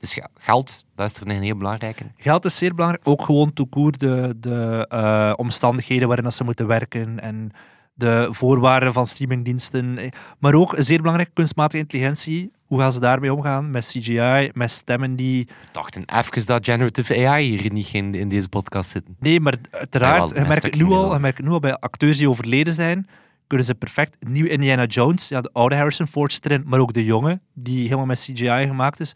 Dus 0.00 0.14
ja, 0.14 0.28
geld, 0.38 0.84
dat 0.94 1.10
is 1.10 1.20
er 1.20 1.28
een 1.28 1.42
heel 1.42 1.56
belangrijke. 1.56 2.04
Geld 2.16 2.44
is 2.44 2.56
zeer 2.56 2.74
belangrijk. 2.74 3.08
Ook 3.08 3.22
gewoon 3.22 3.52
court 3.70 4.00
de, 4.00 4.36
de 4.36 4.86
eh, 4.88 5.32
omstandigheden 5.36 6.06
waarin 6.06 6.24
dat 6.24 6.34
ze 6.34 6.44
moeten 6.44 6.66
werken 6.66 7.20
en 7.20 7.52
de 7.94 8.28
voorwaarden 8.30 8.92
van 8.92 9.06
streamingdiensten. 9.06 10.10
Maar 10.38 10.54
ook 10.54 10.74
zeer 10.78 10.98
belangrijk 10.98 11.30
kunstmatige 11.34 11.82
intelligentie. 11.82 12.52
Hoe 12.66 12.80
gaan 12.80 12.92
ze 12.92 13.00
daarmee 13.00 13.34
omgaan? 13.34 13.70
Met 13.70 13.86
CGI, 13.86 14.50
met 14.54 14.70
stemmen 14.70 15.16
die... 15.16 15.44
We 15.46 15.68
dachten 15.72 16.04
even 16.06 16.46
dat 16.46 16.64
generative 16.64 17.28
AI 17.28 17.58
hier 17.58 17.72
niet 17.72 17.92
in, 17.92 18.14
in 18.14 18.28
deze 18.28 18.48
podcast 18.48 18.90
zitten. 18.90 19.16
Nee, 19.18 19.40
maar 19.40 19.54
uiteraard, 19.70 20.30
Ja, 20.30 20.40
je 20.40 20.48
merkt 20.48 20.62
het 20.62 20.74
nu 20.74 20.84
al, 20.84 21.12
je 21.12 21.18
merkt 21.18 21.36
het 21.36 21.46
nu 21.46 21.52
al 21.52 21.60
bij 21.60 21.76
acteurs 21.76 22.18
die 22.18 22.28
overleden 22.28 22.72
zijn, 22.72 23.08
kunnen 23.46 23.66
ze 23.66 23.74
perfect 23.74 24.16
nieuw 24.20 24.46
Indiana 24.46 24.84
Jones, 24.84 25.28
ja, 25.28 25.40
de 25.40 25.50
oude 25.52 25.74
Harrison 25.74 26.06
Ford 26.06 26.32
zit 26.32 26.46
erin, 26.46 26.62
maar 26.66 26.80
ook 26.80 26.92
de 26.92 27.04
jonge, 27.04 27.40
die 27.54 27.82
helemaal 27.82 28.06
met 28.06 28.18
CGI 28.20 28.66
gemaakt 28.66 29.00
is. 29.00 29.14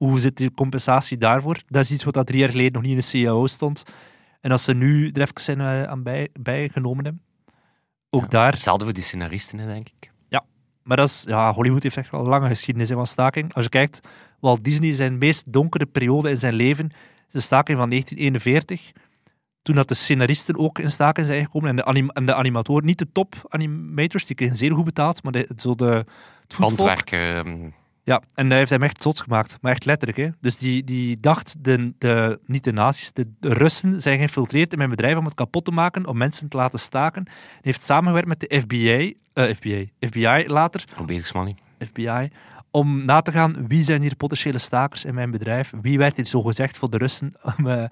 Hoe 0.00 0.20
zit 0.20 0.36
die 0.36 0.54
compensatie 0.54 1.18
daarvoor? 1.18 1.62
Dat 1.66 1.84
is 1.84 1.90
iets 1.90 2.04
wat 2.04 2.14
dat 2.14 2.26
drie 2.26 2.38
jaar 2.38 2.50
geleden 2.50 2.72
nog 2.72 2.82
niet 2.82 3.12
in 3.12 3.20
de 3.20 3.24
CAO 3.24 3.46
stond. 3.46 3.82
En 4.40 4.50
als 4.50 4.64
ze 4.64 4.74
nu 4.74 5.10
er 5.10 5.20
even 5.20 5.40
zijn 5.40 5.60
eh, 5.60 5.82
aan 5.82 6.02
bij, 6.02 6.28
bijgenomen 6.40 7.04
hebben, 7.04 7.22
ook 8.10 8.22
Ja, 8.22 8.28
daar. 8.28 8.52
Hetzelfde 8.52 8.84
voor 8.84 8.94
die 8.94 9.02
scenaristen, 9.02 9.66
denk 9.66 9.88
ik. 9.88 10.10
Maar 10.82 10.96
dat 10.96 11.08
is, 11.08 11.24
ja, 11.26 11.52
Hollywood 11.52 11.82
heeft 11.82 11.96
echt 11.96 12.10
wel 12.10 12.20
een 12.20 12.26
lange 12.26 12.48
geschiedenis 12.48 12.88
hè, 12.88 12.94
van 12.94 13.06
staking. 13.06 13.54
Als 13.54 13.64
je 13.64 13.70
kijkt, 13.70 14.00
Walt 14.40 14.64
Disney 14.64 14.92
zijn 14.92 15.18
meest 15.18 15.52
donkere 15.52 15.86
periode 15.86 16.30
in 16.30 16.36
zijn 16.36 16.54
leven 16.54 16.90
is 17.26 17.32
de 17.32 17.40
staking 17.40 17.78
van 17.78 17.88
1941. 17.88 18.92
Toen 19.62 19.74
dat 19.74 19.88
de 19.88 19.94
scenaristen 19.94 20.58
ook 20.58 20.78
in 20.78 20.90
staking 20.90 21.26
zijn 21.26 21.44
gekomen 21.44 21.68
en 21.68 21.76
de, 21.76 21.84
anim 21.84 22.10
en 22.10 22.26
de 22.26 22.34
animatoren, 22.34 22.84
niet 22.84 22.98
de 22.98 23.12
top 23.12 23.34
animators, 23.48 24.26
die 24.26 24.36
kregen 24.36 24.56
zeer 24.56 24.72
goed 24.72 24.84
betaald, 24.84 25.22
maar 25.22 25.32
de, 25.32 25.48
zo 25.56 25.74
de, 25.74 25.84
het 25.84 26.54
voetvolk. 26.54 27.10
Ja, 28.10 28.22
en 28.34 28.48
dat 28.48 28.58
heeft 28.58 28.70
hem 28.70 28.82
echt 28.82 29.02
zot 29.02 29.20
gemaakt. 29.20 29.58
Maar 29.60 29.72
echt 29.72 29.84
letterlijk. 29.84 30.18
Hè. 30.18 30.28
Dus 30.40 30.56
die, 30.58 30.84
die 30.84 31.20
dacht, 31.20 31.54
de, 31.64 31.92
de, 31.98 32.40
niet 32.46 32.64
de 32.64 32.72
nazi's, 32.72 33.12
de, 33.12 33.26
Russen 33.40 34.00
zijn 34.00 34.16
geïnfiltreerd 34.16 34.72
in 34.72 34.78
mijn 34.78 34.90
bedrijf 34.90 35.16
om 35.16 35.24
het 35.24 35.34
kapot 35.34 35.64
te 35.64 35.70
maken, 35.70 36.06
om 36.06 36.16
mensen 36.16 36.48
te 36.48 36.56
laten 36.56 36.78
staken. 36.78 37.22
Hij 37.26 37.34
heeft 37.60 37.82
samengewerkt 37.82 38.28
met 38.28 38.40
de 38.40 38.60
FBI, 38.60 39.16
eh, 39.32 39.54
FBI, 39.54 39.92
FBI 40.00 40.44
later? 40.46 40.84
FBI, 41.78 42.28
om 42.70 43.04
na 43.04 43.20
te 43.20 43.32
gaan 43.32 43.66
wie 43.68 43.82
zijn 43.82 44.00
hier 44.02 44.16
potentiële 44.16 44.58
stakers 44.58 45.04
in 45.04 45.14
mijn 45.14 45.30
bedrijf, 45.30 45.72
wie 45.82 45.98
werd 45.98 46.16
hier 46.16 46.26
zo 46.26 46.42
gezegd 46.42 46.78
voor 46.78 46.90
de 46.90 46.96
Russen. 46.96 47.34
Om, 47.58 47.66
eh, 47.68 47.82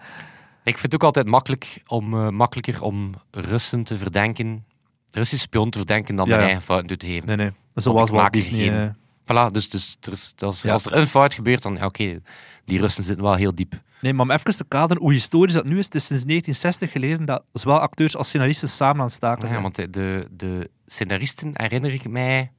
Ik 0.63 0.79
vind 0.79 0.83
het 0.83 0.95
ook 0.95 1.03
altijd 1.03 1.27
makkelijk 1.27 1.83
om, 1.87 2.15
eh, 2.15 2.29
makkelijker 2.29 2.83
om 2.83 3.15
Russen 3.31 3.85
te 3.85 3.99
verdenken, 3.99 4.65
Russische 5.11 5.45
spion 5.47 5.71
te 5.71 5.79
verdenken, 5.79 6.17
dan 6.17 6.25
Ja, 6.25 6.31
mijn 6.31 6.41
ja. 6.43 6.47
eigen 6.49 6.67
fouten 6.67 6.99
te 6.99 7.07
geven. 7.07 7.27
nee, 7.27 7.37
nee. 7.37 7.51
Zoals 7.75 8.11
Walt 8.11 8.33
Disney. 8.33 8.59
geen- 8.61 8.97
Voilà, 9.33 9.53
dus, 9.53 9.71
dus 9.71 9.97
er 10.01 10.13
is, 10.13 10.35
als, 10.39 10.63
Ja. 10.63 10.73
als 10.73 10.85
er 10.87 10.93
een 10.95 11.07
fout 11.07 11.35
gebeurt, 11.35 11.63
dan 11.63 11.75
ja, 11.75 11.85
oké, 11.85 12.21
die 12.65 12.79
Russen 12.81 13.05
zitten 13.05 13.25
wel 13.25 13.35
heel 13.35 13.55
diep. 13.55 13.73
Nee, 14.01 14.13
maar 14.13 14.25
om 14.27 14.31
even 14.31 14.57
te 14.57 14.65
kaderen 14.69 15.03
hoe 15.03 15.13
historisch 15.13 15.55
dat 15.55 15.65
nu 15.65 15.79
is, 15.79 15.85
het 15.85 15.95
is 15.95 16.07
sinds 16.07 16.25
1960 16.25 16.93
geleden 16.93 17.27
dat 17.27 17.43
zowel 17.53 17.79
acteurs 17.79 18.17
als 18.17 18.29
scenaristen 18.29 18.69
samen 18.69 18.97
aan 19.01 19.07
het 19.07 19.13
staken 19.15 19.43
Ja, 19.43 19.49
zijn. 19.49 19.63
want 19.63 19.75
de, 19.75 20.29
de, 20.31 20.71
scenaristen 20.87 21.51
herinner 21.53 21.93
ik 21.93 22.09
mij 22.09 22.39
Een 22.41 22.51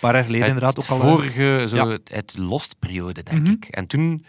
paar 0.00 0.14
jaar 0.14 0.24
geleden 0.24 0.46
inderdaad 0.46 0.78
ook 0.78 0.86
al. 0.88 0.98
vorige, 0.98 1.64
zo 1.68 1.76
ja. 1.76 1.98
het, 2.04 2.34
Lost-periode, 2.36 3.22
denk 3.22 3.42
Mhm. 3.42 3.50
ik. 3.52 3.64
En 3.64 3.86
toen 3.86 4.24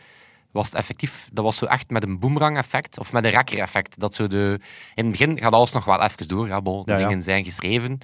was 0.51 0.65
het 0.65 0.75
effectief, 0.75 1.29
dat 1.33 1.43
was 1.43 1.57
zo 1.57 1.65
echt 1.65 1.89
met 1.89 2.03
een 2.03 2.19
boomerang-effect, 2.19 2.99
of 2.99 3.13
met 3.13 3.23
een 3.23 3.31
rakker-effect. 3.31 3.99
Dat 3.99 4.13
zo 4.15 4.27
de, 4.27 4.59
in 4.95 5.03
het 5.03 5.11
begin 5.11 5.39
gaat 5.39 5.51
alles 5.53 5.71
nog 5.71 5.85
wel 5.85 6.01
even 6.03 6.27
door, 6.27 6.47
ja, 6.47 6.61
bon, 6.61 6.85
de 6.85 6.91
Ja, 6.91 6.97
ja. 6.97 7.07
dingen 7.07 7.23
zijn 7.23 7.43
geschreven. 7.43 7.97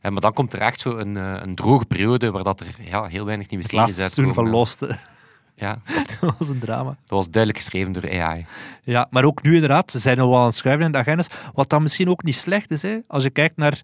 Eh, 0.00 0.10
maar 0.10 0.20
dan 0.20 0.32
komt 0.32 0.52
er 0.52 0.60
echt 0.60 0.80
zo 0.80 0.96
een, 0.96 1.16
eh, 1.16 1.34
een 1.34 1.54
droge 1.54 1.84
periode 1.84 2.30
waar 2.30 2.42
dat 2.42 2.60
er 2.60 2.76
ja, 2.80 3.04
heel 3.04 3.24
weinig 3.24 3.50
nieuwe 3.50 3.64
series 3.64 3.80
laatste 3.80 4.00
seizoen 4.00 4.34
van. 4.34 4.48
Lost. 4.48 4.86
Ja, 5.60 5.78
dat 6.20 6.34
was 6.38 6.48
een 6.48 6.58
drama. 6.58 6.88
dat 6.88 7.18
was 7.18 7.30
duidelijk 7.30 7.64
geschreven 7.64 7.92
door 7.92 8.20
AI. 8.20 8.46
Ja, 8.82 9.06
maar 9.10 9.24
ook 9.24 9.42
nu 9.42 9.54
inderdaad, 9.54 9.90
ze 9.90 9.98
zijn 9.98 10.20
al 10.20 10.28
wel 10.28 10.38
aan 10.38 10.44
het 10.44 10.54
schuiven 10.54 10.86
in 10.86 10.92
de 10.92 10.98
agendas. 10.98 11.26
Wat 11.54 11.70
dan 11.70 11.82
misschien 11.82 12.08
ook 12.08 12.22
niet 12.22 12.34
slecht 12.34 12.70
is, 12.70 12.82
hè, 12.82 12.98
als 13.06 13.22
je 13.22 13.30
kijkt 13.30 13.56
naar 13.56 13.80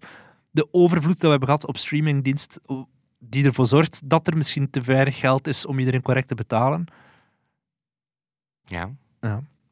de 0.51 0.67
overvloed 0.71 1.13
dat 1.13 1.21
we 1.21 1.29
hebben 1.29 1.47
gehad 1.47 1.67
op 1.67 1.77
streamingdienst, 1.77 2.59
die 3.19 3.45
ervoor 3.45 3.65
zorgt 3.65 4.01
dat 4.09 4.27
er 4.27 4.37
misschien 4.37 4.69
te 4.69 4.81
weinig 4.81 5.19
geld 5.19 5.47
is 5.47 5.65
om 5.65 5.79
iedereen 5.79 6.01
correct 6.01 6.27
te 6.27 6.35
betalen. 6.35 6.85
Ja. 8.65 8.91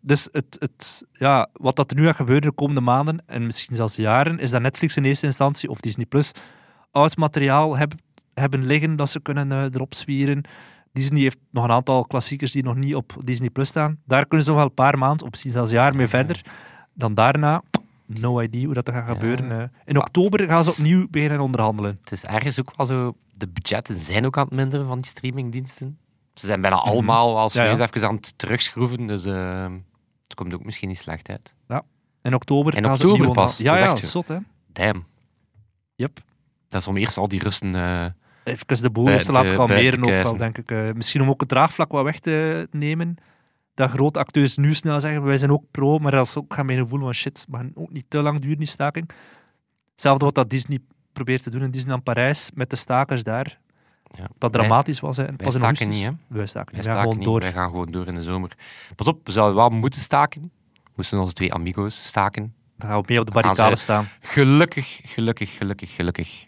Dus 0.05 0.29
het, 0.31 0.55
het, 0.59 1.05
ja, 1.11 1.47
wat 1.53 1.75
dat 1.75 1.91
er 1.91 1.97
nu 1.97 2.05
gaat 2.05 2.15
gebeuren 2.15 2.49
de 2.49 2.55
komende 2.55 2.81
maanden, 2.81 3.23
en 3.25 3.45
misschien 3.45 3.75
zelfs 3.75 3.95
jaren, 3.95 4.39
is 4.39 4.49
dat 4.49 4.61
Netflix 4.61 4.97
in 4.97 5.03
eerste 5.05 5.25
instantie, 5.25 5.69
of 5.69 5.79
Disney 5.79 6.05
Plus, 6.05 6.31
oud 6.91 7.17
materiaal 7.17 7.77
heb, 7.77 7.93
hebben 8.33 8.65
liggen 8.65 8.95
dat 8.95 9.09
ze 9.09 9.19
kunnen 9.19 9.51
eh, 9.51 9.63
erop 9.63 9.93
zwieren. 9.95 10.41
Disney 10.91 11.21
heeft 11.21 11.37
nog 11.51 11.63
een 11.63 11.71
aantal 11.71 12.05
klassiekers 12.05 12.51
die 12.51 12.63
nog 12.63 12.75
niet 12.75 12.95
op 12.95 13.15
Disney 13.23 13.49
Plus 13.49 13.69
staan. 13.69 13.97
Daar 14.05 14.25
kunnen 14.25 14.45
ze 14.45 14.51
nog 14.51 14.59
wel 14.59 14.69
een 14.69 14.75
paar 14.75 14.97
maanden, 14.97 15.25
of 15.25 15.31
misschien 15.31 15.51
zelfs 15.51 15.71
jaar 15.71 15.95
mee 15.95 16.07
verder. 16.07 16.41
Dan 16.93 17.13
daarna, 17.13 17.61
no 18.05 18.41
idea 18.41 18.65
hoe 18.65 18.73
dat 18.73 18.89
gaat 18.89 19.07
gebeuren. 19.09 19.51
eh. 19.61 19.67
In 19.85 19.97
oktober 19.97 20.47
gaan 20.47 20.63
ze 20.63 20.69
opnieuw 20.69 21.07
beginnen 21.09 21.39
onderhandelen. 21.39 21.97
Het 22.01 22.11
is 22.11 22.23
ergens 22.23 22.59
ook 22.59 22.73
wel 22.77 22.85
zo, 22.85 23.15
de 23.37 23.47
budgetten 23.47 23.95
zijn 23.95 24.25
ook 24.25 24.37
aan 24.37 24.45
het 24.45 24.53
minderen 24.55 24.85
van 24.85 24.99
die 25.01 25.09
streamingdiensten. 25.09 25.97
Ze 26.33 26.45
zijn 26.45 26.61
bijna 26.61 26.75
Mhm. 26.75 26.87
allemaal 26.87 27.37
al 27.37 27.49
Ja, 27.53 27.63
ja. 27.63 27.71
even 27.71 28.07
aan 28.07 28.15
het 28.15 28.33
terugschroeven, 28.37 29.07
dus 29.07 29.25
eh, 29.25 29.65
het 30.33 30.41
komt 30.41 30.53
ook 30.53 30.63
misschien 30.65 30.87
niet 30.87 30.97
slecht 30.97 31.29
uit. 31.29 31.55
In 32.21 32.33
oktober 32.33 32.75
In 32.75 32.83
gaan 32.83 32.91
oktober 32.91 33.31
pas? 33.31 33.57
Ja, 33.57 33.77
ja, 33.77 33.95
zot 33.95 34.27
hè. 34.27 34.37
Damn. 34.67 35.05
Yep. 35.95 36.19
Dat 36.69 36.81
is 36.81 36.87
om 36.87 36.97
eerst 36.97 37.17
al 37.17 37.27
die 37.27 37.39
rusten... 37.43 37.75
eh, 37.75 38.05
Even 38.43 38.81
de 38.81 38.89
boel 38.89 39.05
te 39.17 39.31
laten 39.31 39.55
kalmeren 39.55 39.99
buiten 40.01 40.03
ook 40.03 40.23
wel, 40.23 40.37
denk 40.37 40.57
ik. 40.57 40.71
Eh, 40.71 40.91
misschien 40.93 41.21
om 41.21 41.29
ook 41.29 41.39
het 41.39 41.49
draagvlak 41.49 41.91
wat 41.91 42.03
weg 42.03 42.19
te 42.19 42.67
nemen. 42.71 43.15
Dat 43.73 43.89
grote 43.89 44.19
acteurs 44.19 44.57
nu 44.57 44.73
snel 44.73 44.99
zeggen, 44.99 45.23
wij 45.23 45.37
zijn 45.37 45.51
ook 45.51 45.63
pro, 45.71 45.97
maar 45.97 46.11
dat 46.11 46.25
is 46.25 46.35
ook 46.37 46.53
gaan 46.53 46.65
mijn 46.65 46.79
gevoel 46.79 46.99
van 46.99 47.13
shit, 47.13 47.45
maar 47.49 47.65
ook 47.73 47.91
niet 47.91 48.05
te 48.07 48.21
lang 48.21 48.39
duren 48.41 48.57
die 48.57 48.67
staking. 48.67 49.09
Hetzelfde 49.91 50.25
wat 50.25 50.35
dat 50.35 50.49
Disney 50.49 50.79
probeert 51.13 51.43
te 51.43 51.49
doen 51.49 51.61
in 51.61 51.71
Disneyland 51.71 52.03
Parijs, 52.03 52.51
met 52.53 52.69
de 52.69 52.75
stakers 52.75 53.23
daar. 53.23 53.59
Ja. 54.17 54.27
Dat 54.37 54.51
Wij- 54.51 54.61
dramatisch 54.61 54.99
was. 54.99 55.17
Hè. 55.17 55.25
Wij 55.25 55.35
Pas 55.35 55.53
in 55.55 55.59
staken 55.61 55.89
niet, 55.89 56.03
hè. 56.03 56.11
Wij 56.27 56.45
staken 56.45 56.75
Wij. 56.75 56.83
Ja, 56.83 56.83
staken 56.83 57.01
gewoon 57.01 57.17
niet. 57.17 57.25
door. 57.27 57.39
Wij 57.39 57.51
gaan 57.51 57.69
gewoon 57.69 57.91
door 57.91 58.07
in 58.07 58.15
de 58.15 58.21
zomer. 58.23 58.51
Pas 58.95 59.07
op, 59.07 59.25
we 59.25 59.31
zouden 59.31 59.55
wel 59.55 59.69
moeten 59.69 60.01
staken. 60.01 60.41
We 60.73 60.89
moesten 60.95 61.19
onze 61.19 61.33
twee 61.33 61.53
amigo's 61.53 62.05
staken. 62.07 62.53
Dan 62.77 62.89
gaan 62.89 62.99
we 62.99 63.05
mee 63.07 63.19
op 63.19 63.25
de 63.25 63.31
barricade 63.31 63.75
staan. 63.75 64.07
Gelukkig, 64.19 64.99
gelukkig, 65.03 65.57
gelukkig, 65.57 65.95
gelukkig 65.95 66.45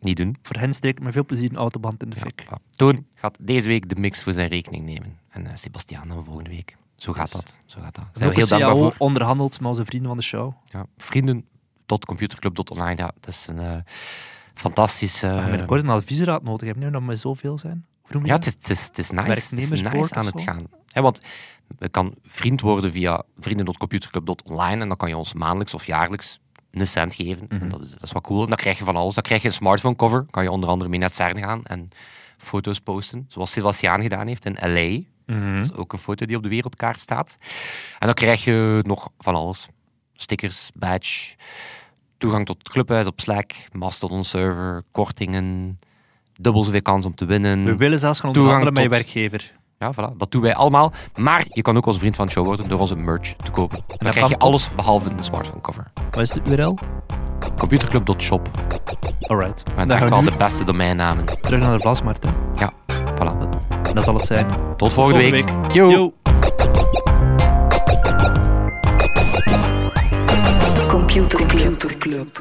niet 0.00 0.16
doen. 0.16 0.36
Voor 0.42 0.56
hen 0.56 0.74
steek 0.74 0.96
ik 0.98 1.02
met 1.04 1.12
veel 1.12 1.24
plezier 1.24 1.50
een 1.50 1.56
autoband 1.56 2.02
in 2.02 2.10
de 2.10 2.16
Ja, 2.16 2.22
fik. 2.22 2.44
Toon 2.70 3.06
gaat 3.14 3.36
deze 3.40 3.68
week 3.68 3.88
de 3.88 3.94
mix 3.96 4.22
voor 4.22 4.32
zijn 4.32 4.48
rekening 4.48 4.82
nemen. 4.84 5.18
En 5.28 5.46
eh 5.46 5.52
Sebastiaan 5.54 6.08
dan 6.08 6.24
volgende 6.24 6.50
week. 6.50 6.76
Zo 6.96 7.12
gaat 7.12 7.32
Yes. 7.32 7.40
dat. 7.44 7.56
Zo 7.66 7.80
gaat 7.80 7.94
dat. 7.94 8.04
Zijn 8.12 8.28
we 8.28 8.34
heel 8.34 8.46
dankbaar 8.48 8.76
voor. 8.76 8.94
onderhandeld 8.98 9.60
met 9.60 9.68
onze 9.68 9.84
vrienden 9.84 10.08
van 10.08 10.16
de 10.16 10.22
show. 10.24 10.52
Ja, 10.64 10.86
vrienden 10.96 11.44
tot 11.86 12.04
computerclub.online. 12.04 12.96
Ja, 12.96 13.12
dat 13.20 13.28
is 13.34 13.46
een 13.46 13.58
eh 13.58 13.76
fantastisch... 14.58 15.20
We 15.20 15.26
gaan 15.26 15.50
binnenkort 15.50 15.82
een 15.82 15.88
adviesraad 15.88 16.42
nodig 16.42 16.66
hebben, 16.66 16.84
nu, 16.84 16.90
dat 16.90 17.02
we 17.02 17.14
zoveel 17.14 17.58
zijn. 17.58 17.86
Ja, 18.22 18.34
het 18.34 18.46
is, 18.46 18.52
het 18.52 18.70
is, 18.70 18.86
het 18.86 18.98
is 18.98 19.10
nice. 19.10 19.54
Het 19.54 19.72
is 19.72 19.82
nice 19.82 20.14
aan 20.14 20.26
het 20.26 20.40
gaan. 20.40 20.66
Want 20.92 21.20
je 21.78 21.88
kan 21.88 22.14
vriend 22.26 22.60
worden 22.60 22.92
via 22.92 23.22
vrienden.computerclub.online 23.38 24.82
en 24.82 24.88
dan 24.88 24.96
kan 24.96 25.08
je 25.08 25.16
ons 25.16 25.34
maandelijks 25.34 25.74
of 25.74 25.86
jaarlijks 25.86 26.38
een 26.70 26.86
cent 26.86 27.14
geven. 27.14 27.46
Mhm. 27.48 27.62
En 27.62 27.68
dat, 27.68 27.80
is, 27.80 27.90
dat 27.90 28.02
is 28.02 28.12
wat 28.12 28.22
cool. 28.22 28.42
En 28.42 28.48
dan 28.48 28.56
krijg 28.56 28.78
je 28.78 28.84
van 28.84 28.96
alles. 28.96 29.14
Dan 29.14 29.22
krijg 29.22 29.42
je 29.42 29.48
een 29.48 29.54
smartphone 29.54 29.96
cover. 29.96 30.26
Kan 30.30 30.42
je 30.42 30.50
onder 30.50 30.68
andere 30.68 30.90
mee 30.90 30.98
naar 30.98 31.14
CERN 31.14 31.38
gaan 31.38 31.64
en 31.64 31.88
foto's 32.36 32.80
posten. 32.80 33.26
Zoals 33.28 33.50
Sebastiaan 33.50 34.02
gedaan 34.02 34.26
heeft 34.26 34.44
in 34.44 34.56
L.A. 34.60 35.00
Mhm. 35.34 35.56
Dat 35.56 35.64
is 35.64 35.72
ook 35.72 35.92
een 35.92 35.98
foto 35.98 36.26
die 36.26 36.36
op 36.36 36.42
de 36.42 36.48
wereldkaart 36.48 37.00
staat. 37.00 37.38
En 37.98 38.06
dan 38.06 38.14
krijg 38.14 38.44
je 38.44 38.80
nog 38.86 39.10
van 39.18 39.34
alles. 39.34 39.68
Stickers, 40.14 40.70
badge, 40.74 41.34
toegang 42.18 42.46
tot 42.46 42.58
het 42.58 42.68
clubhuis 42.68 43.06
op 43.06 43.20
Slack, 43.20 43.52
Mastodon 43.72 44.24
server, 44.24 44.82
kortingen, 44.92 45.78
dubbel 46.36 46.64
zoveel 46.64 46.82
kans 46.82 47.06
om 47.06 47.14
te 47.14 47.24
winnen. 47.24 47.64
We 47.64 47.76
willen 47.76 47.98
zelfs 47.98 48.20
gaan 48.20 48.32
Toegang 48.32 48.54
onderhandelen 48.54 48.90
met 48.90 49.12
je 49.12 49.20
werkgever. 49.20 49.56
Ja, 49.78 49.92
voilà. 49.92 50.16
Dat 50.16 50.30
doen 50.30 50.42
wij 50.42 50.54
allemaal. 50.54 50.92
Maar 51.16 51.46
je 51.48 51.62
kan 51.62 51.76
ook 51.76 51.86
onze 51.86 51.98
vriend 51.98 52.16
van 52.16 52.26
de 52.26 52.32
show 52.32 52.44
worden 52.44 52.68
door 52.68 52.80
onze 52.80 52.96
merch 52.96 53.34
te 53.34 53.50
kopen. 53.50 53.84
Dan 53.86 53.96
dat 53.98 54.10
krijg 54.10 54.28
je 54.28 54.38
alles 54.38 54.70
behalve 54.76 55.14
de 55.14 55.22
smartphone 55.22 55.60
cover. 55.60 55.90
Wat 56.10 56.20
is 56.20 56.30
de 56.30 56.40
URL? 56.48 56.78
Computerclub.shop. 57.58 58.48
Alright. 59.20 59.64
Dan 59.76 59.90
echt 59.90 59.98
gaan 59.98 60.08
wel 60.08 60.22
de 60.22 60.36
beste 60.38 60.64
domeinnamen. 60.64 61.24
terug 61.40 61.60
naar 61.60 61.72
de 61.72 61.80
vlasmarkt. 61.80 62.26
Ja, 62.58 62.72
voilà. 62.88 63.48
En 63.88 63.94
dat 63.94 64.04
zal 64.04 64.14
het 64.14 64.26
zijn. 64.26 64.46
Tot 64.76 64.92
volgende, 64.92 65.20
volgende 65.20 65.52
week. 65.52 65.72
Yo. 65.72 65.90
Yo. 65.90 66.12
Компьютер 71.26 71.98
клуб. 71.98 72.40